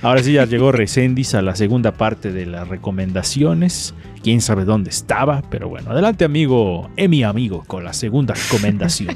Ahora 0.00 0.23
sí 0.23 0.33
ya 0.33 0.47
llegó 0.47 0.73
Resendis 0.73 1.35
a 1.35 1.42
la 1.42 1.54
segunda 1.54 1.92
parte 1.92 2.33
de 2.33 2.47
las 2.47 2.66
recomendaciones. 2.68 3.95
Quién 4.25 4.40
sabe 4.40 4.64
dónde 4.64 4.88
estaba, 4.88 5.42
pero 5.50 5.68
bueno, 5.68 5.90
adelante 5.90 6.25
amigo, 6.25 6.90
Emi 6.97 7.23
amigo, 7.23 7.64
con 7.66 7.85
la 7.85 7.92
segunda 7.92 8.33
recomendación. 8.33 9.14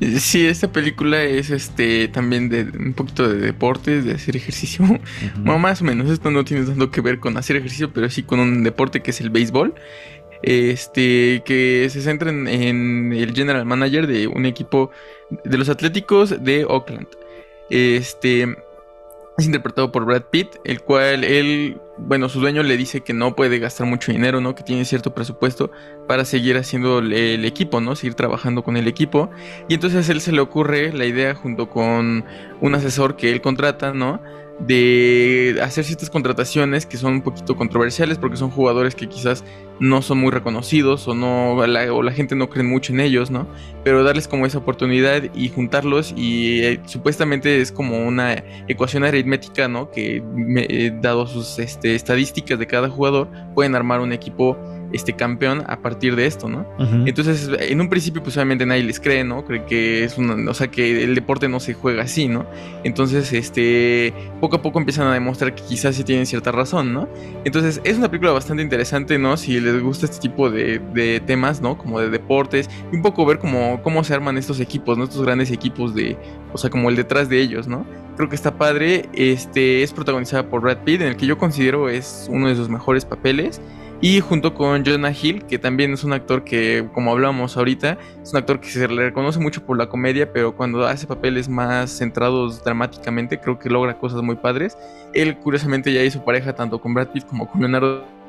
Sí, 0.00 0.46
esta 0.46 0.72
película 0.72 1.22
es 1.22 1.50
este 1.50 2.08
también 2.08 2.48
de 2.48 2.62
un 2.62 2.94
poquito 2.94 3.28
de 3.28 3.38
deportes, 3.38 4.04
de 4.04 4.14
hacer 4.14 4.36
ejercicio. 4.36 4.84
Bueno, 5.36 5.58
más 5.58 5.82
o 5.82 5.84
menos, 5.84 6.10
esto 6.10 6.30
no 6.30 6.44
tiene 6.44 6.64
tanto 6.64 6.90
que 6.90 7.02
ver 7.02 7.20
con 7.20 7.36
hacer 7.36 7.56
ejercicio, 7.56 7.92
pero 7.92 8.08
sí 8.08 8.22
con 8.22 8.40
un 8.40 8.64
deporte 8.64 9.02
que 9.02 9.10
es 9.10 9.20
el 9.20 9.30
béisbol. 9.30 9.74
este, 10.42 11.42
que 11.44 11.88
se 11.90 12.00
centra 12.00 12.30
en, 12.30 12.48
en 12.48 13.12
el 13.12 13.34
general 13.34 13.66
manager 13.66 14.06
de 14.06 14.26
un 14.26 14.46
equipo 14.46 14.90
de 15.44 15.58
los 15.58 15.68
Atléticos 15.68 16.42
de 16.42 16.64
Oakland. 16.64 17.06
Este 17.68 18.42
es 18.42 18.48
interpretado 19.46 19.92
por 19.92 20.04
Brad 20.04 20.24
Pitt, 20.30 20.56
el 20.64 20.82
cual 20.82 21.24
él, 21.24 21.80
bueno, 21.98 22.28
su 22.28 22.40
dueño 22.40 22.62
le 22.62 22.76
dice 22.76 23.00
que 23.00 23.12
no 23.12 23.34
puede 23.34 23.58
gastar 23.58 23.86
mucho 23.86 24.12
dinero, 24.12 24.40
¿no? 24.40 24.54
Que 24.54 24.62
tiene 24.62 24.84
cierto 24.84 25.14
presupuesto 25.14 25.70
para 26.06 26.24
seguir 26.24 26.56
haciendo 26.56 26.98
el 26.98 27.44
equipo, 27.44 27.80
¿no? 27.80 27.96
Seguir 27.96 28.14
trabajando 28.14 28.62
con 28.62 28.76
el 28.76 28.88
equipo. 28.88 29.30
Y 29.68 29.74
entonces 29.74 30.08
él 30.08 30.20
se 30.20 30.32
le 30.32 30.40
ocurre 30.40 30.92
la 30.92 31.06
idea 31.06 31.34
junto 31.34 31.68
con 31.70 32.24
un 32.60 32.74
asesor 32.74 33.16
que 33.16 33.30
él 33.30 33.40
contrata, 33.40 33.92
¿no? 33.92 34.20
de 34.60 35.58
hacer 35.62 35.84
ciertas 35.84 36.10
contrataciones 36.10 36.84
que 36.86 36.98
son 36.98 37.14
un 37.14 37.22
poquito 37.22 37.56
controversiales 37.56 38.18
porque 38.18 38.36
son 38.36 38.50
jugadores 38.50 38.94
que 38.94 39.08
quizás 39.08 39.42
no 39.80 40.02
son 40.02 40.18
muy 40.18 40.30
reconocidos 40.30 41.08
o 41.08 41.14
no 41.14 41.66
la, 41.66 41.92
o 41.92 42.02
la 42.02 42.12
gente 42.12 42.36
no 42.36 42.50
cree 42.50 42.64
mucho 42.64 42.92
en 42.92 43.00
ellos, 43.00 43.30
¿no? 43.30 43.46
Pero 43.82 44.04
darles 44.04 44.28
como 44.28 44.44
esa 44.44 44.58
oportunidad 44.58 45.22
y 45.34 45.48
juntarlos 45.48 46.12
y 46.16 46.60
eh, 46.62 46.80
supuestamente 46.84 47.60
es 47.60 47.72
como 47.72 48.06
una 48.06 48.44
ecuación 48.68 49.04
aritmética, 49.04 49.68
¿no? 49.68 49.90
Que 49.90 50.22
eh, 50.56 50.92
dado 51.00 51.26
sus 51.26 51.58
este, 51.58 51.94
estadísticas 51.94 52.58
de 52.58 52.66
cada 52.66 52.90
jugador 52.90 53.28
pueden 53.54 53.74
armar 53.74 54.00
un 54.00 54.12
equipo 54.12 54.56
este 54.92 55.14
campeón 55.14 55.62
a 55.66 55.80
partir 55.80 56.16
de 56.16 56.26
esto, 56.26 56.48
¿no? 56.48 56.66
Entonces, 57.06 57.50
en 57.58 57.80
un 57.80 57.88
principio, 57.88 58.22
pues 58.22 58.36
obviamente 58.36 58.66
nadie 58.66 58.82
les 58.82 59.00
cree, 59.00 59.24
¿no? 59.24 59.44
Cree 59.44 59.64
que 59.64 60.04
es 60.04 60.18
una, 60.18 60.50
o 60.50 60.54
sea, 60.54 60.68
que 60.68 61.04
el 61.04 61.14
deporte 61.14 61.48
no 61.48 61.60
se 61.60 61.74
juega 61.74 62.02
así, 62.02 62.28
¿no? 62.28 62.46
Entonces, 62.84 63.32
este, 63.32 64.12
poco 64.40 64.56
a 64.56 64.62
poco 64.62 64.78
empiezan 64.78 65.06
a 65.06 65.14
demostrar 65.14 65.54
que 65.54 65.62
quizás 65.62 65.96
sí 65.96 66.04
tienen 66.04 66.26
cierta 66.26 66.52
razón, 66.52 66.92
¿no? 66.92 67.08
Entonces, 67.44 67.80
es 67.84 67.98
una 67.98 68.08
película 68.08 68.32
bastante 68.32 68.62
interesante, 68.62 69.18
¿no? 69.18 69.36
Si 69.36 69.60
les 69.60 69.82
gusta 69.82 70.06
este 70.06 70.18
tipo 70.18 70.50
de, 70.50 70.80
de 70.94 71.20
temas, 71.20 71.60
¿no? 71.60 71.76
Como 71.78 72.00
de 72.00 72.10
deportes, 72.10 72.68
y 72.92 72.96
un 72.96 73.02
poco 73.02 73.24
ver 73.26 73.38
cómo, 73.38 73.80
cómo 73.82 74.04
se 74.04 74.14
arman 74.14 74.38
estos 74.38 74.60
equipos, 74.60 74.98
¿no? 74.98 75.04
Estos 75.04 75.22
grandes 75.22 75.50
equipos 75.50 75.94
de, 75.94 76.16
o 76.52 76.58
sea, 76.58 76.70
como 76.70 76.88
el 76.88 76.96
detrás 76.96 77.28
de 77.28 77.40
ellos, 77.40 77.68
¿no? 77.68 77.86
Creo 78.16 78.28
que 78.28 78.36
está 78.36 78.56
padre, 78.58 79.08
este, 79.12 79.82
es 79.82 79.92
protagonizada 79.92 80.48
por 80.48 80.60
Brad 80.60 80.78
Pitt, 80.84 81.00
en 81.00 81.08
el 81.08 81.16
que 81.16 81.26
yo 81.26 81.38
considero 81.38 81.88
es 81.88 82.28
uno 82.30 82.48
de 82.48 82.56
sus 82.56 82.68
mejores 82.68 83.04
papeles. 83.04 83.60
Y 84.02 84.20
junto 84.20 84.54
con 84.54 84.82
Jonah 84.84 85.12
Hill, 85.12 85.44
que 85.44 85.58
también 85.58 85.92
es 85.92 86.04
un 86.04 86.14
actor 86.14 86.42
que, 86.42 86.88
como 86.94 87.12
hablábamos 87.12 87.58
ahorita, 87.58 87.98
es 88.22 88.32
un 88.32 88.38
actor 88.38 88.58
que 88.58 88.68
se 88.70 88.88
le 88.88 89.04
reconoce 89.04 89.38
mucho 89.40 89.66
por 89.66 89.76
la 89.76 89.90
comedia, 89.90 90.32
pero 90.32 90.56
cuando 90.56 90.86
hace 90.86 91.06
papeles 91.06 91.50
más 91.50 91.90
centrados 91.98 92.64
dramáticamente, 92.64 93.38
creo 93.38 93.58
que 93.58 93.68
logra 93.68 93.98
cosas 93.98 94.22
muy 94.22 94.36
padres. 94.36 94.78
Él, 95.12 95.36
curiosamente, 95.36 95.92
ya 95.92 96.02
hizo 96.02 96.24
pareja 96.24 96.54
tanto 96.54 96.80
con 96.80 96.94
Brad 96.94 97.08
Pitt 97.08 97.26
como 97.26 97.50
con 97.50 97.60
Leonardo 97.60 98.19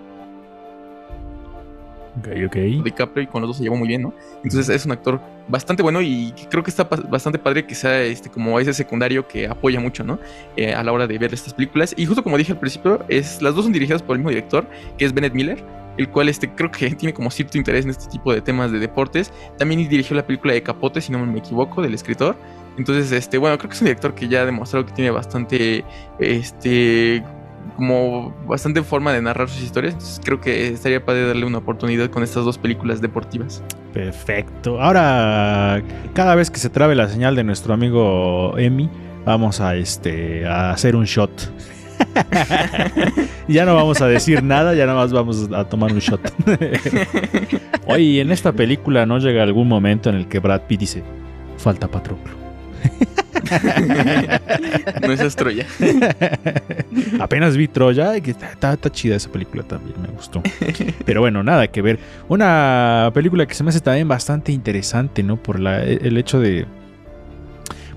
Ok, 2.20 2.28
ok. 2.46 2.56
DiCaprio 2.84 3.24
y 3.24 3.28
con 3.28 3.42
los 3.42 3.50
dos 3.50 3.58
se 3.58 3.64
llevó 3.64 3.78
muy 3.78 3.88
bien, 3.88 4.02
¿no? 4.02 4.14
Entonces 4.44 4.68
es 4.70 4.86
un 4.86 4.92
actor 4.92 5.22
bastante 5.48 5.82
bueno 5.82 6.02
y 6.02 6.34
creo 6.50 6.62
que 6.62 6.70
está 6.70 6.84
bastante 6.84 7.40
padre 7.40 7.66
que 7.66 7.74
sea 7.74 8.02
este 8.02 8.30
como 8.30 8.60
ese 8.60 8.74
secundario 8.74 9.28
que 9.28 9.48
apoya 9.48 9.80
mucho, 9.80 10.04
¿no? 10.04 10.20
Eh, 10.58 10.74
a 10.74 10.84
la 10.84 10.92
hora 10.92 11.08
de 11.08 11.18
ver 11.18 11.34
estas 11.34 11.54
películas. 11.54 11.94
Y 11.98 12.06
justo 12.06 12.22
como 12.22 12.38
dije 12.38 12.52
al 12.52 12.60
principio, 12.60 13.04
es, 13.08 13.42
las 13.42 13.56
dos 13.56 13.64
son 13.64 13.74
dirigidas 13.74 14.04
por 14.04 14.16
el 14.16 14.20
mismo 14.20 14.30
director, 14.30 14.68
que 14.98 15.06
es 15.06 15.14
Bennett 15.14 15.34
Miller, 15.34 15.64
el 15.98 16.10
cual 16.10 16.28
este, 16.28 16.50
creo 16.50 16.70
que 16.70 16.90
tiene 16.96 17.14
como 17.14 17.32
cierto 17.32 17.58
interés 17.58 17.86
en 17.86 17.92
este 17.92 18.08
tipo 18.10 18.34
de 18.34 18.42
temas 18.42 18.74
de 18.74 18.80
deportes. 18.80 19.32
También 19.58 19.88
dirigió 19.88 20.16
la 20.16 20.26
película 20.26 20.54
de 20.54 20.62
Capote, 20.62 21.00
si 21.00 21.14
no 21.14 21.26
me 21.26 21.40
equivoco, 21.40 21.82
del 21.82 21.94
escritor. 21.94 22.36
Entonces, 22.78 23.12
este, 23.12 23.38
bueno, 23.38 23.58
creo 23.58 23.70
que 23.70 23.76
es 23.76 23.82
un 23.82 23.86
director 23.86 24.16
que 24.16 24.28
ya 24.28 24.42
ha 24.42 24.46
demostrado 24.46 24.86
que 24.86 24.94
tiene 24.94 25.12
bastante, 25.12 25.84
este, 26.20 27.24
como 27.76 28.36
bastante 28.48 28.84
forma 28.84 29.14
de 29.14 29.22
narrar 29.22 29.50
sus 29.50 29.62
historias. 29.62 29.94
Entonces 29.94 30.22
creo 30.24 30.40
que 30.40 30.68
estaría 30.70 31.04
padre 31.04 31.28
darle 31.28 31.46
una 31.46 31.60
oportunidad 31.60 32.10
con 32.10 32.24
estas 32.24 32.46
dos 32.46 32.58
películas 32.58 33.02
deportivas. 33.02 33.64
Perfecto. 33.94 34.82
Ahora, 34.82 35.82
cada 36.14 36.36
vez 36.36 36.50
que 36.50 36.60
se 36.60 36.70
trabe 36.70 36.96
la 36.96 37.10
señal 37.10 37.36
de 37.36 37.44
nuestro 37.44 37.74
amigo 37.74 38.58
Emi, 38.58 38.90
vamos 39.26 39.60
a 39.62 39.76
este 39.76 40.46
a 40.46 40.72
hacer 40.72 40.96
un 40.96 41.06
shot. 41.06 41.32
ya 43.48 43.66
no 43.66 43.76
vamos 43.76 44.02
a 44.02 44.08
decir 44.08 44.44
nada, 44.44 44.74
ya 44.74 44.86
nada 44.86 45.00
más 45.00 45.12
vamos 45.12 45.50
a 45.54 45.66
tomar 45.66 45.92
un 45.92 46.00
shot. 46.00 46.22
Oye, 47.86 48.22
en 48.22 48.32
esta 48.32 48.52
película 48.54 49.06
no 49.06 49.20
llega 49.20 49.44
algún 49.44 49.68
momento 49.68 50.10
en 50.10 50.16
el 50.16 50.28
que 50.28 50.40
Brad 50.40 50.62
Pitt 50.62 50.80
dice, 50.80 51.04
falta 51.58 51.88
Patroclo. 51.88 52.34
no 55.02 55.14
es 55.14 55.36
Troya. 55.36 55.66
Apenas 57.20 57.58
vi 57.58 57.68
Troya 57.68 58.18
y 58.18 58.22
que 58.22 58.32
está, 58.32 58.78
chida 58.92 59.16
esa 59.16 59.30
película 59.30 59.64
también, 59.64 60.02
me 60.02 60.08
gustó. 60.10 60.42
Pero 61.06 61.22
bueno, 61.22 61.44
nada 61.44 61.68
que 61.68 61.82
ver. 61.82 62.00
Una 62.30 63.12
película 63.14 63.46
que 63.46 63.54
se 63.54 63.64
me 63.64 63.70
hace 63.70 63.80
también 63.80 64.08
bastante 64.08 64.52
interesante, 64.52 65.24
¿no? 65.24 65.38
Por 65.38 65.58
el 65.58 66.18
hecho 66.18 66.40
de. 66.40 66.66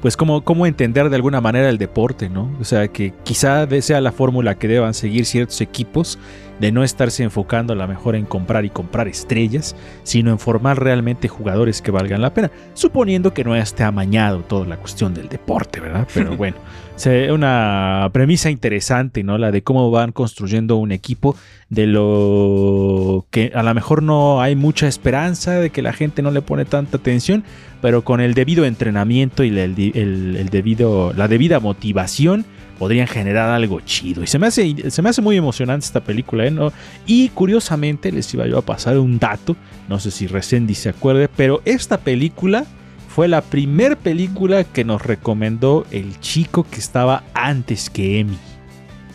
Pues 0.04 0.18
cómo, 0.18 0.44
cómo 0.44 0.66
entender 0.66 1.08
de 1.08 1.16
alguna 1.16 1.40
manera 1.40 1.70
el 1.70 1.78
deporte, 1.78 2.28
¿no? 2.28 2.54
O 2.60 2.64
sea, 2.64 2.88
que 2.88 3.14
quizá 3.22 3.66
sea 3.80 4.02
la 4.02 4.12
fórmula 4.12 4.54
que 4.54 4.68
deban 4.68 4.92
seguir 4.92 5.24
ciertos 5.24 5.62
equipos 5.62 6.18
de 6.60 6.72
no 6.72 6.84
estarse 6.84 7.22
enfocando 7.22 7.72
a 7.72 7.76
lo 7.76 7.88
mejor 7.88 8.14
en 8.14 8.26
comprar 8.26 8.66
y 8.66 8.68
comprar 8.68 9.08
estrellas, 9.08 9.74
sino 10.02 10.30
en 10.30 10.38
formar 10.38 10.78
realmente 10.78 11.26
jugadores 11.28 11.80
que 11.80 11.90
valgan 11.90 12.20
la 12.20 12.34
pena, 12.34 12.50
suponiendo 12.74 13.32
que 13.32 13.44
no 13.44 13.56
esté 13.56 13.82
amañado 13.82 14.40
toda 14.40 14.66
la 14.66 14.76
cuestión 14.76 15.14
del 15.14 15.30
deporte, 15.30 15.80
¿verdad? 15.80 16.06
Pero 16.12 16.36
bueno, 16.36 16.58
es 16.96 17.30
una 17.30 18.08
premisa 18.12 18.50
interesante, 18.50 19.22
¿no? 19.22 19.38
La 19.38 19.50
de 19.50 19.62
cómo 19.62 19.90
van 19.90 20.12
construyendo 20.12 20.76
un 20.76 20.92
equipo, 20.92 21.36
de 21.68 21.86
lo 21.86 23.26
que 23.30 23.52
a 23.54 23.62
lo 23.62 23.74
mejor 23.74 24.02
no 24.02 24.40
hay 24.40 24.54
mucha 24.54 24.86
esperanza, 24.86 25.58
de 25.58 25.70
que 25.70 25.82
la 25.82 25.92
gente 25.92 26.22
no 26.22 26.30
le 26.30 26.42
pone 26.42 26.64
tanta 26.64 26.98
atención, 26.98 27.44
pero 27.82 28.04
con 28.04 28.20
el 28.20 28.34
debido 28.34 28.64
entrenamiento 28.64 29.44
y 29.44 29.58
el 29.58 30.48
debido, 30.50 31.12
la 31.14 31.28
debida 31.28 31.60
motivación, 31.60 32.44
podrían 32.78 33.06
generar 33.06 33.50
algo 33.50 33.80
chido. 33.80 34.22
Y 34.22 34.26
se 34.26 34.38
me 34.38 34.46
hace, 34.46 34.90
se 34.90 35.02
me 35.02 35.08
hace 35.08 35.22
muy 35.22 35.36
emocionante 35.36 35.86
esta 35.86 36.00
película. 36.00 36.46
¿eh? 36.46 36.50
¿No? 36.50 36.72
Y 37.06 37.28
curiosamente 37.30 38.12
les 38.12 38.32
iba 38.34 38.46
yo 38.46 38.58
a 38.58 38.62
pasar 38.62 38.98
un 38.98 39.18
dato, 39.18 39.56
no 39.88 39.98
sé 39.98 40.10
si 40.10 40.26
Resendi 40.26 40.74
se 40.74 40.90
acuerde, 40.90 41.28
pero 41.34 41.62
esta 41.64 41.98
película 41.98 42.66
fue 43.14 43.28
la 43.28 43.42
primer 43.42 43.96
película 43.96 44.64
que 44.64 44.82
nos 44.82 45.00
recomendó 45.00 45.86
el 45.92 46.18
chico 46.18 46.66
que 46.68 46.80
estaba 46.80 47.22
antes 47.32 47.88
que 47.88 48.18
Emi. 48.18 48.36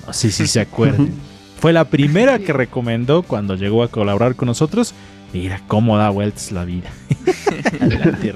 No 0.08 0.13
sé 0.13 0.32
si 0.32 0.48
se 0.48 0.62
acuerdan. 0.62 1.10
fue 1.60 1.74
la 1.74 1.84
primera 1.84 2.39
que 2.39 2.53
recomendó 2.53 3.24
cuando 3.24 3.56
llegó 3.56 3.84
a 3.84 3.89
colaborar 3.89 4.36
con 4.36 4.46
nosotros. 4.46 4.94
Mira 5.34 5.62
cómo 5.68 5.98
da 5.98 6.12
vueltas 6.12 6.53
la 6.53 6.63
vida. 6.63 6.89
Adelante, 7.82 8.34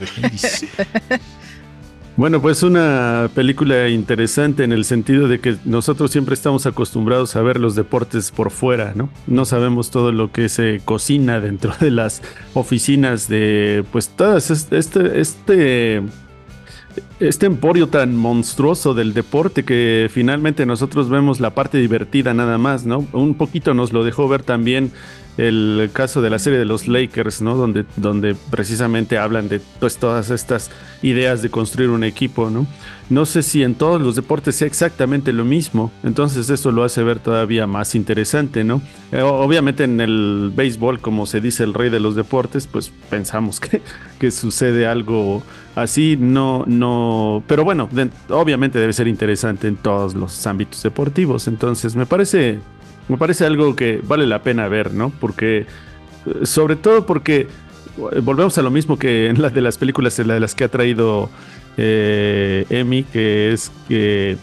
bueno, 2.16 2.42
pues 2.42 2.62
una 2.64 3.30
película 3.34 3.90
interesante 3.90 4.64
en 4.64 4.72
el 4.72 4.86
sentido 4.86 5.28
de 5.28 5.40
que 5.40 5.56
nosotros 5.66 6.12
siempre 6.12 6.36
estamos 6.36 6.66
acostumbrados 6.66 7.36
a 7.36 7.42
ver 7.42 7.60
los 7.60 7.76
deportes 7.76 8.32
por 8.32 8.52
fuera, 8.52 8.94
¿no? 8.96 9.10
No 9.26 9.46
sabemos 9.46 9.90
todo 9.90 10.12
lo 10.12 10.32
que 10.32 10.50
se 10.50 10.82
cocina 10.86 11.40
dentro 11.40 11.74
de 11.80 11.92
las 11.92 12.22
oficinas 12.54 13.28
de, 13.28 13.84
pues, 13.92 14.10
todas 14.10 14.52
este, 14.52 15.20
este, 15.20 16.04
este 17.20 17.46
emporio 17.46 17.88
tan 17.88 18.16
monstruoso 18.16 18.94
del 18.94 19.14
deporte 19.14 19.64
que 19.64 20.10
finalmente 20.12 20.66
nosotros 20.66 21.10
vemos 21.10 21.40
la 21.40 21.52
parte 21.52 21.80
divertida 21.80 22.34
nada 22.34 22.58
más, 22.58 22.86
¿no? 22.86 23.08
Un 23.12 23.36
poquito 23.36 23.74
nos 23.74 23.92
lo 23.92 24.04
dejó 24.04 24.28
ver 24.28 24.44
también 24.44 24.92
el 25.38 25.90
caso 25.94 26.22
de 26.22 26.30
la 26.30 26.40
serie 26.40 26.60
de 26.60 26.66
los 26.66 26.88
Lakers, 26.88 27.42
¿no? 27.42 27.56
Donde, 27.56 27.86
donde 27.96 28.36
precisamente 28.52 29.18
hablan 29.18 29.50
de 29.50 29.62
pues, 29.80 29.98
todas 29.98 30.30
estas 30.30 30.70
ideas 31.02 31.42
de 31.42 31.50
construir 31.50 31.90
un 31.90 32.04
equipo, 32.04 32.50
¿no? 32.50 32.68
No 33.10 33.26
sé 33.26 33.44
si 33.44 33.64
en 33.64 33.76
todos 33.76 34.02
los 34.02 34.16
deportes 34.16 34.56
sea 34.56 34.68
exactamente 34.68 35.34
lo 35.34 35.44
mismo, 35.44 35.92
entonces 36.04 36.50
eso 36.50 36.72
lo 36.72 36.84
hace 36.84 37.04
ver 37.04 37.20
todavía 37.20 37.68
más 37.68 37.96
interesante, 37.96 38.64
¿no? 38.64 38.82
Eh, 39.12 39.22
obviamente 39.22 39.84
en 39.84 40.00
el 40.00 40.52
béisbol, 40.56 41.00
como 41.02 41.26
se 41.26 41.42
dice 41.42 41.64
el 41.64 41.74
rey 41.74 41.90
de 41.90 42.00
los 42.00 42.16
deportes, 42.16 42.68
pues 42.68 42.92
pensamos 43.10 43.60
que, 43.60 43.82
que 44.20 44.32
sucede 44.32 44.88
algo 44.88 45.44
así, 45.76 46.16
no, 46.18 46.64
no, 46.68 47.44
pero 47.48 47.64
bueno, 47.64 47.90
obviamente 48.30 48.80
debe 48.80 48.94
ser 48.94 49.08
interesante 49.08 49.68
en 49.68 49.76
todos 49.76 50.14
los 50.16 50.46
ámbitos 50.48 50.82
deportivos, 50.84 51.48
entonces 51.48 51.96
me 51.96 52.06
parece 52.06 52.60
me 53.08 53.18
parece 53.18 53.46
algo 53.46 53.76
que 53.76 54.02
vale 54.04 54.26
la 54.28 54.44
pena 54.44 54.68
ver, 54.68 54.94
¿no? 54.94 55.12
Porque, 55.20 55.60
eh, 55.60 55.66
sobre 56.46 56.76
todo 56.76 57.06
porque 57.06 57.48
eh, 58.12 58.20
volvemos 58.22 58.58
a 58.58 58.62
lo 58.62 58.72
mismo 58.72 58.98
que 58.98 59.28
en 59.28 59.42
las 59.42 59.54
de 59.54 59.62
las 59.62 59.78
películas 59.78 60.18
de 60.18 60.26
las 60.26 60.56
que 60.56 60.64
ha 60.64 60.70
traído 60.70 61.30
eh, 61.78 62.66
Emmy, 62.70 63.04
que 63.04 63.54
es 63.54 63.72
que 63.88 64.38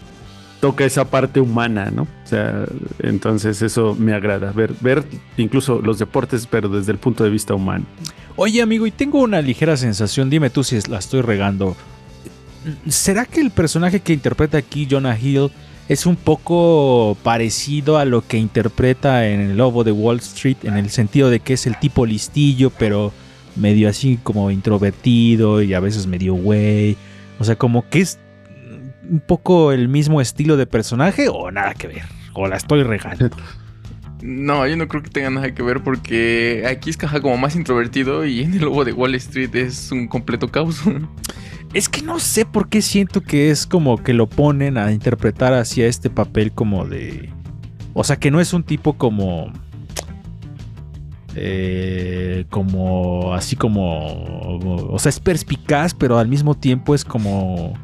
toca 0.60 0.84
esa 0.84 1.06
parte 1.06 1.40
humana, 1.40 1.90
¿no? 1.90 2.02
O 2.02 2.26
sea, 2.26 2.66
entonces 3.00 3.62
eso 3.62 3.96
me 3.98 4.12
agrada, 4.12 4.52
ver, 4.52 4.74
ver 4.80 5.04
incluso 5.36 5.80
los 5.82 5.98
deportes, 5.98 6.46
pero 6.46 6.68
desde 6.68 6.92
el 6.92 6.98
punto 6.98 7.24
de 7.24 7.30
vista 7.30 7.54
humano. 7.54 7.86
Oye, 8.36 8.62
amigo, 8.62 8.86
y 8.86 8.90
tengo 8.90 9.20
una 9.20 9.40
ligera 9.40 9.76
sensación, 9.76 10.30
dime 10.30 10.50
tú 10.50 10.62
si 10.62 10.78
la 10.88 10.98
estoy 10.98 11.22
regando. 11.22 11.76
¿Será 12.88 13.24
que 13.24 13.40
el 13.40 13.50
personaje 13.50 14.00
que 14.00 14.12
interpreta 14.12 14.58
aquí 14.58 14.86
Jonah 14.88 15.18
Hill 15.18 15.50
es 15.90 16.06
un 16.06 16.14
poco 16.14 17.16
parecido 17.25 17.99
a 17.99 18.04
lo 18.04 18.25
que 18.25 18.37
interpreta 18.37 19.26
en 19.26 19.40
el 19.40 19.56
Lobo 19.56 19.82
de 19.82 19.90
Wall 19.90 20.18
Street, 20.18 20.59
en 20.62 20.76
el 20.76 20.88
sentido 20.88 21.30
de 21.30 21.40
que 21.40 21.54
es 21.54 21.66
el 21.66 21.76
tipo 21.80 22.06
listillo, 22.06 22.70
pero 22.70 23.12
medio 23.56 23.88
así 23.88 24.16
como 24.23 24.52
introvertido 24.52 25.62
y 25.62 25.75
a 25.75 25.80
veces 25.80 26.06
medio 26.06 26.35
güey. 26.35 26.97
O 27.40 27.44
sea, 27.44 27.56
como 27.56 27.88
que 27.90 28.02
es 28.02 28.20
un 29.11 29.18
poco 29.18 29.73
el 29.73 29.88
mismo 29.88 30.20
estilo 30.20 30.56
de 30.56 30.66
personaje 30.66 31.28
o 31.28 31.50
nada 31.50 31.75
que 31.75 31.88
ver. 31.88 32.04
O 32.35 32.47
la 32.47 32.56
estoy 32.56 32.85
regando. 32.85 33.28
No, 34.23 34.66
yo 34.66 34.76
no 34.76 34.87
creo 34.87 35.02
que 35.02 35.09
tenga 35.09 35.30
nada 35.30 35.54
que 35.54 35.62
ver 35.62 35.82
porque 35.82 36.66
aquí 36.68 36.90
es 36.90 36.99
caja 36.99 37.23
como 37.23 37.38
más 37.38 37.56
introvertido 37.56 38.26
y 38.26 38.42
en 38.42 38.52
el 38.52 38.61
lobo 38.61 38.85
de 38.85 38.92
Wall 38.92 39.14
Street 39.14 39.54
es 39.54 39.90
un 39.92 40.09
completo 40.09 40.50
caos. 40.50 40.82
Es 41.72 41.88
que 41.88 42.02
no 42.02 42.18
sé 42.18 42.44
por 42.44 42.68
qué 42.68 42.82
siento 42.82 43.20
que 43.20 43.50
es 43.50 43.66
como 43.66 44.02
que 44.02 44.12
lo 44.12 44.28
ponen 44.28 44.76
a 44.76 44.90
interpretar 44.92 45.54
hacia 45.54 45.86
este 45.86 46.10
papel 46.10 46.52
como 46.52 46.84
de... 46.84 47.30
O 47.94 48.02
sea, 48.04 48.16
que 48.16 48.30
no 48.30 48.40
es 48.40 48.52
un 48.52 48.64
tipo 48.64 48.94
como... 48.94 49.52
Eh, 51.36 52.44
como 52.50 53.34
así 53.34 53.54
como 53.54 54.58
o 54.90 54.98
sea 54.98 55.10
es 55.10 55.20
perspicaz 55.20 55.94
pero 55.94 56.18
al 56.18 56.26
mismo 56.26 56.56
tiempo 56.56 56.92
es 56.92 57.04
como 57.04 57.74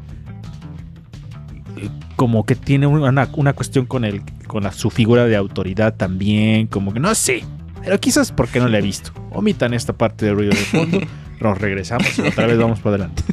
como 2.17 2.45
que 2.45 2.55
tiene 2.55 2.87
una, 2.87 3.29
una 3.37 3.53
cuestión 3.53 3.85
con 3.85 4.03
el 4.03 4.21
con 4.47 4.63
la- 4.63 4.73
su 4.73 4.89
figura 4.89 5.23
de 5.27 5.37
autoridad 5.37 5.95
también 5.95 6.67
como 6.67 6.91
que 6.91 6.99
no 6.99 7.15
sé 7.15 7.45
pero 7.85 7.97
quizás 8.01 8.33
porque 8.33 8.59
no 8.59 8.67
la 8.67 8.79
he 8.79 8.81
visto. 8.81 9.11
Omitan 9.31 9.73
esta 9.73 9.93
parte 9.93 10.25
de 10.25 10.33
ruido 10.33 10.49
de 10.51 10.57
fondo 10.57 10.99
nos 11.39 11.57
regresamos 11.57 12.17
y 12.19 12.21
otra 12.27 12.47
vez 12.47 12.57
vamos 12.57 12.79
para 12.79 12.95
adelante 12.95 13.23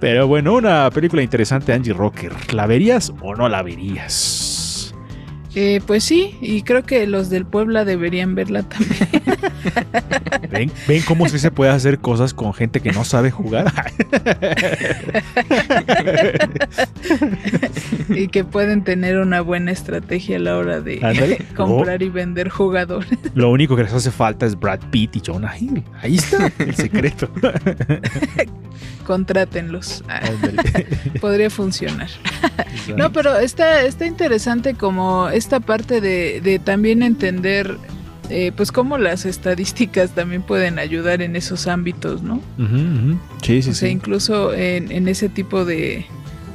pero 0.00 0.26
bueno 0.26 0.54
una 0.54 0.90
película 0.90 1.22
interesante 1.22 1.72
Angie 1.72 1.92
Rocker 1.92 2.32
¿la 2.52 2.66
verías 2.66 3.12
o 3.20 3.34
no 3.34 3.48
la 3.48 3.62
verías? 3.62 4.59
Eh, 5.54 5.80
pues 5.86 6.04
sí, 6.04 6.36
y 6.40 6.62
creo 6.62 6.84
que 6.84 7.06
los 7.06 7.28
del 7.28 7.44
Puebla 7.44 7.84
deberían 7.84 8.34
verla 8.34 8.62
también. 8.62 9.08
¿Ven, 10.50 10.72
ven 10.86 11.02
cómo 11.02 11.28
sí 11.28 11.38
se 11.38 11.50
puede 11.50 11.70
hacer 11.70 11.98
cosas 11.98 12.34
con 12.34 12.54
gente 12.54 12.80
que 12.80 12.92
no 12.92 13.04
sabe 13.04 13.30
jugar? 13.30 13.72
y 18.08 18.28
que 18.28 18.44
pueden 18.44 18.84
tener 18.84 19.18
una 19.18 19.40
buena 19.40 19.70
estrategia 19.72 20.36
a 20.36 20.40
la 20.40 20.56
hora 20.56 20.80
de 20.80 21.44
comprar 21.56 22.02
y 22.02 22.08
vender 22.08 22.48
jugadores. 22.48 23.18
Lo 23.34 23.50
único 23.50 23.76
que 23.76 23.84
les 23.84 23.92
hace 23.92 24.10
falta 24.10 24.46
es 24.46 24.58
Brad 24.58 24.80
Pitt 24.90 25.16
y 25.16 25.22
Jonah 25.24 25.56
Hill. 25.56 25.82
Ahí 26.02 26.16
está 26.16 26.52
el 26.58 26.74
secreto. 26.74 27.28
Contrátenlos. 29.06 30.04
Podría 31.20 31.50
funcionar. 31.50 32.08
No, 32.96 33.10
pero 33.10 33.36
está, 33.38 33.82
está 33.82 34.06
interesante 34.06 34.74
como 34.74 35.28
esta 35.40 35.58
parte 35.58 36.00
de, 36.00 36.40
de 36.40 36.58
también 36.58 37.02
entender 37.02 37.76
eh, 38.28 38.52
pues 38.56 38.70
cómo 38.70 38.96
las 38.96 39.26
estadísticas 39.26 40.14
también 40.14 40.42
pueden 40.42 40.78
ayudar 40.78 41.20
en 41.20 41.34
esos 41.34 41.66
ámbitos, 41.66 42.22
¿no? 42.22 42.34
Ujú. 42.58 43.18
Sí, 43.42 43.62
sí, 43.62 43.70
o 43.70 43.74
sea, 43.74 43.88
sí. 43.88 43.92
incluso 43.92 44.54
en, 44.54 44.92
en 44.92 45.08
ese 45.08 45.28
tipo 45.28 45.64
de, 45.64 46.06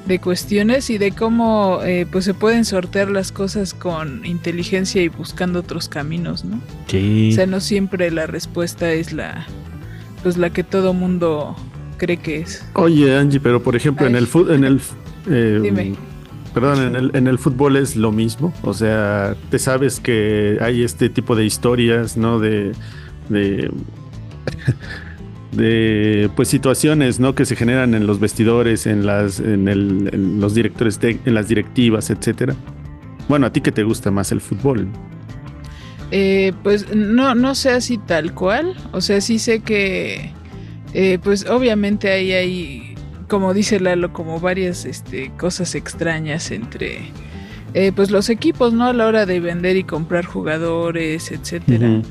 de 0.05 0.19
cuestiones 0.19 0.89
y 0.89 0.97
de 0.97 1.11
cómo 1.11 1.81
eh, 1.83 2.07
pues 2.09 2.23
se 2.23 2.33
pueden 2.33 2.63
sortear 2.63 3.09
las 3.09 3.33
cosas 3.33 3.73
con 3.73 4.25
inteligencia 4.25 5.01
y 5.01 5.09
buscando 5.09 5.59
otros 5.59 5.89
caminos, 5.89 6.45
¿no? 6.45 6.61
Sí. 6.87 7.31
O 7.33 7.35
sea, 7.35 7.45
no 7.45 7.59
siempre 7.59 8.09
la 8.11 8.25
respuesta 8.25 8.91
es 8.93 9.11
la 9.11 9.45
pues 10.23 10.37
la 10.37 10.49
que 10.51 10.63
todo 10.63 10.93
mundo 10.93 11.55
cree 11.97 12.17
que 12.17 12.39
es. 12.39 12.65
Oye, 12.73 13.15
Angie, 13.17 13.39
pero 13.39 13.61
por 13.61 13.75
ejemplo, 13.75 14.07
en 14.07 14.15
el 14.15 14.27
fútbol, 14.27 14.55
en 14.55 14.63
el 14.63 14.81
eh, 15.29 15.59
Dime. 15.63 15.95
Perdón, 16.55 16.81
en 16.87 16.95
el, 16.95 17.11
en 17.13 17.27
el 17.27 17.37
fútbol 17.37 17.75
es 17.75 17.95
lo 17.95 18.11
mismo. 18.11 18.51
O 18.63 18.73
sea, 18.73 19.35
te 19.51 19.59
sabes 19.59 19.99
que 19.99 20.57
hay 20.61 20.81
este 20.83 21.09
tipo 21.09 21.35
de 21.35 21.45
historias, 21.45 22.17
¿no? 22.17 22.39
De, 22.39 22.71
de, 23.29 23.69
de 25.51 26.29
pues 26.35 26.47
situaciones, 26.47 27.19
¿no? 27.19 27.35
Que 27.35 27.45
se 27.45 27.55
generan 27.55 27.93
en 27.93 28.07
los 28.07 28.19
vestidores, 28.19 28.87
en 28.87 29.05
las, 29.05 29.39
en, 29.39 29.67
el, 29.67 30.39
los 30.39 30.53
directores, 30.55 30.99
de- 30.99 31.19
en 31.25 31.33
las 31.33 31.47
directivas, 31.47 32.09
etcétera. 32.09 32.55
Bueno, 33.29 33.45
a 33.47 33.53
ti 33.53 33.61
que 33.61 33.71
te 33.71 33.83
gusta 33.83 34.11
más 34.11 34.31
el 34.31 34.41
fútbol. 34.41 34.87
Eh, 36.11 36.53
pues 36.63 36.93
no, 36.95 37.35
no 37.35 37.55
sé 37.55 37.71
así 37.71 37.97
tal 37.97 38.33
cual. 38.33 38.73
O 38.91 39.01
sea, 39.01 39.21
sí 39.21 39.39
sé 39.39 39.61
que, 39.61 40.31
eh, 40.93 41.19
pues 41.23 41.45
obviamente 41.49 42.11
ahí 42.11 42.31
hay, 42.31 42.94
como 43.27 43.53
dice 43.53 43.79
Lalo, 43.79 44.13
como 44.13 44.39
varias 44.39 44.85
este, 44.85 45.31
cosas 45.37 45.75
extrañas 45.75 46.51
entre, 46.51 47.11
eh, 47.73 47.91
pues 47.95 48.11
los 48.11 48.29
equipos, 48.29 48.73
¿no? 48.73 48.85
A 48.85 48.93
la 48.93 49.07
hora 49.07 49.25
de 49.25 49.39
vender 49.39 49.77
y 49.77 49.83
comprar 49.83 50.25
jugadores, 50.25 51.31
etcétera. 51.31 52.01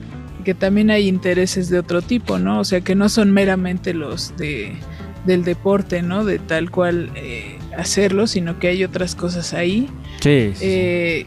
Que 0.45 0.55
también 0.55 0.91
hay 0.91 1.09
intereses 1.09 1.71
de 1.71 1.79
otro 1.79 2.03
tipo, 2.03 2.39
¿no? 2.39 2.61
O 2.61 2.65
sea, 2.65 2.83
que 2.83 2.95
no 2.95 3.09
son 3.09 3.33
meramente 3.33 3.95
los 3.95 4.37
de 4.37 4.77
del 5.25 5.43
deporte, 5.43 6.03
¿no? 6.03 6.25
De 6.25 6.39
tal 6.39 6.71
cual 6.71 7.11
eh, 7.15 7.59
hacerlo, 7.77 8.27
sino 8.27 8.59
que 8.59 8.69
hay 8.69 8.85
otras 8.85 9.15
cosas 9.15 9.55
ahí. 9.55 9.89
Sí. 10.21 10.53
Eh, 10.61 11.27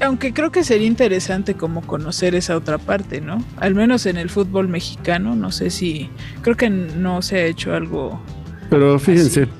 aunque 0.00 0.32
creo 0.32 0.50
que 0.50 0.62
sería 0.62 0.86
interesante 0.86 1.54
como 1.54 1.82
conocer 1.82 2.34
esa 2.34 2.56
otra 2.56 2.78
parte, 2.78 3.20
¿no? 3.20 3.42
Al 3.56 3.74
menos 3.74 4.06
en 4.06 4.18
el 4.18 4.28
fútbol 4.28 4.68
mexicano, 4.68 5.34
no 5.34 5.50
sé 5.50 5.70
si 5.70 6.10
creo 6.42 6.56
que 6.56 6.68
no 6.68 7.22
se 7.22 7.36
ha 7.36 7.44
hecho 7.46 7.74
algo. 7.74 8.20
Pero 8.70 8.98
fíjense, 8.98 9.42
Así. 9.42 9.50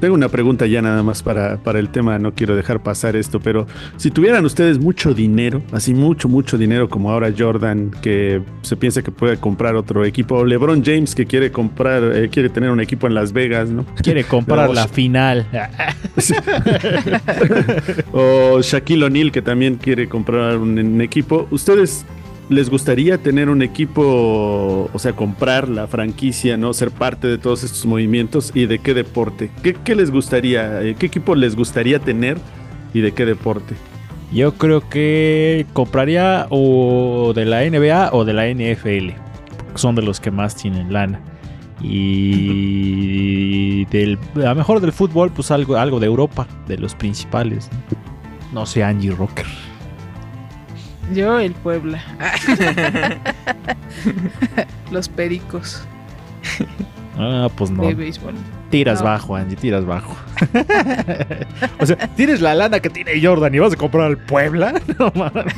tengo 0.00 0.14
una 0.14 0.28
pregunta 0.28 0.66
ya 0.66 0.82
nada 0.82 1.02
más 1.02 1.22
para, 1.22 1.58
para 1.58 1.78
el 1.78 1.88
tema, 1.88 2.18
no 2.18 2.34
quiero 2.34 2.56
dejar 2.56 2.82
pasar 2.82 3.16
esto, 3.16 3.40
pero 3.40 3.66
si 3.96 4.10
tuvieran 4.10 4.44
ustedes 4.44 4.78
mucho 4.78 5.14
dinero, 5.14 5.62
así 5.72 5.94
mucho, 5.94 6.28
mucho 6.28 6.58
dinero 6.58 6.88
como 6.88 7.10
ahora 7.10 7.32
Jordan, 7.36 7.90
que 8.02 8.42
se 8.62 8.76
piensa 8.76 9.02
que 9.02 9.10
puede 9.10 9.38
comprar 9.38 9.74
otro 9.76 10.04
equipo, 10.04 10.36
o 10.36 10.44
LeBron 10.44 10.84
James 10.84 11.14
que 11.14 11.26
quiere 11.26 11.50
comprar, 11.50 12.02
eh, 12.14 12.28
quiere 12.30 12.48
tener 12.48 12.70
un 12.70 12.80
equipo 12.80 13.06
en 13.06 13.14
Las 13.14 13.32
Vegas, 13.32 13.70
¿no? 13.70 13.84
Quiere 14.02 14.24
comprar 14.28 14.70
la 14.70 14.88
final. 14.88 15.46
o 18.12 18.60
Shaquille 18.60 19.04
O'Neal 19.04 19.32
que 19.32 19.42
también 19.42 19.76
quiere 19.76 20.08
comprar 20.08 20.58
un, 20.58 20.78
un 20.78 21.00
equipo, 21.00 21.46
¿ustedes 21.50 22.04
les 22.48 22.70
gustaría 22.70 23.18
tener 23.18 23.48
un 23.48 23.62
equipo, 23.62 24.90
o 24.92 24.98
sea, 24.98 25.14
comprar 25.14 25.68
la 25.68 25.86
franquicia, 25.86 26.56
¿no? 26.56 26.72
Ser 26.72 26.90
parte 26.90 27.26
de 27.26 27.38
todos 27.38 27.64
estos 27.64 27.84
movimientos 27.86 28.52
y 28.54 28.66
de 28.66 28.78
qué 28.78 28.94
deporte? 28.94 29.50
¿Qué, 29.62 29.94
les 29.94 30.10
gustaría, 30.10 30.82
eh, 30.82 30.96
qué 30.98 31.06
equipo 31.06 31.34
les 31.34 31.56
gustaría 31.56 31.98
tener 31.98 32.38
y 32.94 33.00
de 33.00 33.12
qué 33.12 33.26
deporte? 33.26 33.74
Yo 34.32 34.54
creo 34.54 34.88
que 34.88 35.66
compraría 35.72 36.46
o 36.50 37.32
de 37.34 37.44
la 37.44 37.68
NBA 37.68 38.10
o 38.12 38.24
de 38.24 38.32
la 38.32 38.48
NFL. 38.48 39.10
Son 39.74 39.94
de 39.94 40.02
los 40.02 40.20
que 40.20 40.30
más 40.30 40.56
tienen 40.56 40.92
lana. 40.92 41.20
Y 41.82 43.84
del, 43.86 44.18
a 44.36 44.48
lo 44.48 44.54
mejor 44.54 44.80
del 44.80 44.92
fútbol, 44.92 45.30
pues 45.30 45.50
algo, 45.50 45.76
algo 45.76 46.00
de 46.00 46.06
Europa, 46.06 46.46
de 46.66 46.78
los 46.78 46.94
principales. 46.94 47.68
No, 48.52 48.60
No 48.60 48.66
sé, 48.66 48.82
Angie 48.82 49.10
Rocker. 49.10 49.46
Yo 51.14 51.38
el 51.38 51.52
Puebla. 51.52 52.02
Los 54.90 55.08
pericos 55.08 55.82
Ah, 57.18 57.48
pues 57.56 57.70
no. 57.70 57.86
de 57.86 57.94
béisbol. 57.94 58.34
Tiras 58.70 58.98
No. 59.00 59.06
bajo, 59.06 59.36
Angie, 59.36 59.56
tiras 59.56 59.86
bajo. 59.86 60.14
o 61.80 61.86
sea, 61.86 61.96
tienes 62.14 62.40
la 62.42 62.54
lana 62.54 62.80
que 62.80 62.90
tiene 62.90 63.12
Jordan 63.24 63.54
y 63.54 63.58
vas 63.58 63.72
a 63.72 63.76
comprar 63.76 64.06
al 64.06 64.18
Puebla. 64.18 64.74
No 64.98 65.10
mames. 65.14 65.54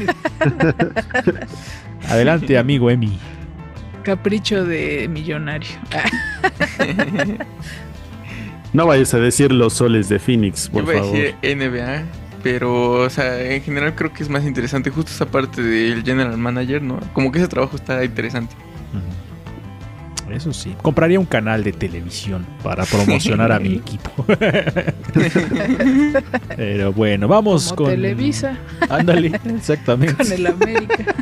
Adelante, 2.08 2.56
amigo 2.58 2.90
Emi. 2.90 3.18
Capricho 4.04 4.64
de 4.64 5.08
millonario. 5.11 5.68
No 8.72 8.87
vayas 8.87 9.12
a 9.14 9.18
decir 9.18 9.50
los 9.52 9.72
soles 9.74 10.08
de 10.08 10.18
Phoenix, 10.18 10.66
Yo 10.66 10.84
por 10.84 10.94
a 10.94 10.98
favor. 10.98 11.12
decir 11.16 11.34
NBA, 11.42 12.02
pero, 12.42 13.03
o 13.03 13.11
sea, 13.11 13.40
en 13.40 13.62
general 13.62 13.94
creo 13.94 14.12
que 14.12 14.22
es 14.22 14.29
más 14.29 14.44
interesante 14.44 14.90
justo 14.90 15.11
esa 15.11 15.27
parte 15.27 15.62
del 15.62 16.05
general 16.05 16.37
manager, 16.38 16.83
¿no? 16.83 17.01
Como 17.12 17.33
que 17.33 17.38
ese 17.38 17.48
trabajo 17.48 17.77
está 17.77 18.05
interesante. 18.05 18.55
Eso 20.31 20.53
sí. 20.53 20.77
Compraría 20.83 21.18
un 21.18 21.27
canal 21.27 21.64
de 21.64 21.72
televisión 21.72 22.46
para 22.62 22.85
promocionar 22.85 23.51
a 23.51 23.59
mi 23.59 23.74
equipo. 23.77 24.27
Pero 26.57 26.92
bueno, 26.92 27.29
vamos 27.29 27.72
Como 27.72 27.77
con. 27.77 27.90
Televisa 27.90 28.59
Ándale, 28.88 29.29
exactamente. 29.57 30.16
con 30.16 30.33
el 30.33 30.46
América. 30.46 31.14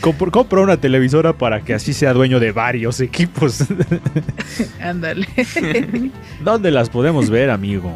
Compro, 0.00 0.30
compro 0.30 0.62
una 0.62 0.78
televisora 0.78 1.34
para 1.34 1.60
que 1.60 1.74
así 1.74 1.92
sea 1.92 2.12
dueño 2.12 2.40
de 2.40 2.52
varios 2.52 3.00
equipos. 3.00 3.64
Ándale. 4.80 5.28
¿Dónde 6.42 6.70
las 6.70 6.88
podemos 6.88 7.28
ver, 7.28 7.50
amigo? 7.50 7.94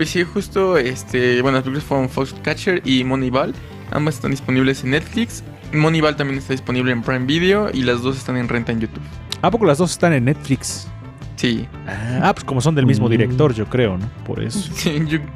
Pues 0.00 0.08
sí, 0.08 0.24
justo, 0.24 0.78
este, 0.78 1.42
bueno, 1.42 1.56
las 1.58 1.62
películas 1.64 1.84
fueron 1.86 2.08
Foxcatcher 2.08 2.80
y 2.86 3.04
Moneyball. 3.04 3.52
Ambas 3.90 4.14
están 4.14 4.30
disponibles 4.30 4.82
en 4.82 4.92
Netflix. 4.92 5.44
Moneyball 5.74 6.16
también 6.16 6.38
está 6.38 6.54
disponible 6.54 6.90
en 6.90 7.02
Prime 7.02 7.26
Video 7.26 7.68
y 7.70 7.82
las 7.82 8.00
dos 8.00 8.16
están 8.16 8.38
en 8.38 8.48
renta 8.48 8.72
en 8.72 8.80
YouTube. 8.80 9.02
¿A 9.42 9.50
poco 9.50 9.66
las 9.66 9.76
dos 9.76 9.90
están 9.90 10.14
en 10.14 10.24
Netflix? 10.24 10.88
Sí. 11.36 11.68
Ah, 11.86 12.32
pues 12.34 12.44
como 12.44 12.62
son 12.62 12.74
del 12.74 12.86
mismo 12.86 13.08
Mm. 13.08 13.10
director, 13.10 13.52
yo 13.52 13.66
creo, 13.66 13.98
¿no? 13.98 14.08
Por 14.24 14.42
eso. 14.42 14.70
Sí, 14.74 15.02
yo- 15.06 15.18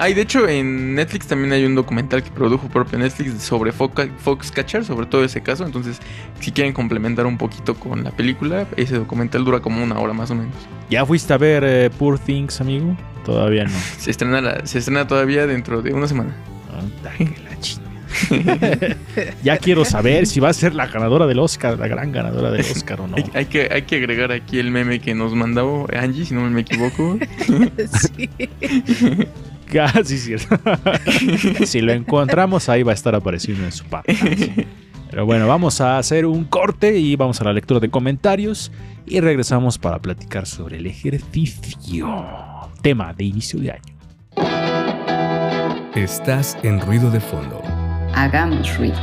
Ah, 0.00 0.08
y 0.08 0.14
de 0.14 0.20
hecho 0.22 0.46
en 0.46 0.94
Netflix 0.94 1.26
también 1.26 1.50
hay 1.52 1.64
un 1.64 1.74
documental 1.74 2.22
que 2.22 2.30
produjo 2.30 2.68
propio 2.68 3.00
Netflix 3.00 3.42
sobre 3.42 3.72
Foxcatcher, 3.72 4.84
sobre 4.84 5.06
todo 5.06 5.24
ese 5.24 5.40
caso. 5.40 5.66
Entonces, 5.66 5.98
si 6.38 6.52
quieren 6.52 6.72
complementar 6.72 7.26
un 7.26 7.36
poquito 7.36 7.74
con 7.74 8.04
la 8.04 8.12
película, 8.12 8.64
ese 8.76 8.94
documental 8.96 9.44
dura 9.44 9.58
como 9.58 9.82
una 9.82 9.98
hora 9.98 10.12
más 10.12 10.30
o 10.30 10.36
menos. 10.36 10.54
¿Ya 10.88 11.04
fuiste 11.04 11.32
a 11.32 11.36
ver 11.36 11.64
eh, 11.66 11.90
Poor 11.98 12.16
Things, 12.16 12.60
amigo? 12.60 12.96
Todavía 13.28 13.64
no. 13.64 13.70
Se 13.98 14.10
estrena, 14.10 14.40
la- 14.40 14.66
se 14.66 14.78
estrena 14.78 15.06
todavía 15.06 15.46
dentro 15.46 15.82
de 15.82 15.92
una 15.92 16.08
semana. 16.08 16.34
Anda, 16.72 17.12
que 17.18 17.24
la 17.42 17.48
ya 19.44 19.58
quiero 19.58 19.84
saber 19.84 20.26
si 20.26 20.40
va 20.40 20.48
a 20.48 20.52
ser 20.54 20.74
la 20.74 20.86
ganadora 20.86 21.26
del 21.26 21.38
Oscar, 21.38 21.78
la 21.78 21.86
gran 21.88 22.10
ganadora 22.10 22.50
del 22.50 22.62
Oscar 22.62 23.02
o 23.02 23.06
no. 23.06 23.16
Hay, 23.16 23.24
hay 23.34 23.44
que, 23.44 23.68
hay 23.70 23.82
que 23.82 23.96
agregar 23.96 24.32
aquí 24.32 24.58
el 24.58 24.70
meme 24.70 24.98
que 24.98 25.14
nos 25.14 25.34
mandó 25.34 25.86
Angie, 25.94 26.24
si 26.24 26.32
no 26.32 26.40
me 26.48 26.62
equivoco. 26.62 27.18
Sí. 28.16 28.30
Casi 29.70 30.16
cierto. 30.16 30.58
si 31.66 31.82
lo 31.82 31.92
encontramos, 31.92 32.70
ahí 32.70 32.82
va 32.82 32.92
a 32.92 32.94
estar 32.94 33.14
apareciendo 33.14 33.64
en 33.66 33.72
su 33.72 33.84
pantalla. 33.84 34.18
Pero 35.10 35.26
bueno, 35.26 35.46
vamos 35.46 35.82
a 35.82 35.98
hacer 35.98 36.24
un 36.24 36.44
corte 36.44 36.96
y 36.98 37.14
vamos 37.16 37.40
a 37.42 37.44
la 37.44 37.52
lectura 37.52 37.78
de 37.78 37.90
comentarios 37.90 38.72
y 39.06 39.20
regresamos 39.20 39.76
para 39.78 39.98
platicar 39.98 40.46
sobre 40.46 40.78
el 40.78 40.86
ejercicio. 40.86 42.08
Tema 42.82 43.12
de 43.12 43.24
inicio 43.24 43.58
de 43.60 43.72
año. 43.72 43.98
Estás 45.94 46.56
en 46.62 46.80
ruido 46.80 47.10
de 47.10 47.18
fondo. 47.20 47.60
Hagamos 48.14 48.76
ruido. 48.78 48.96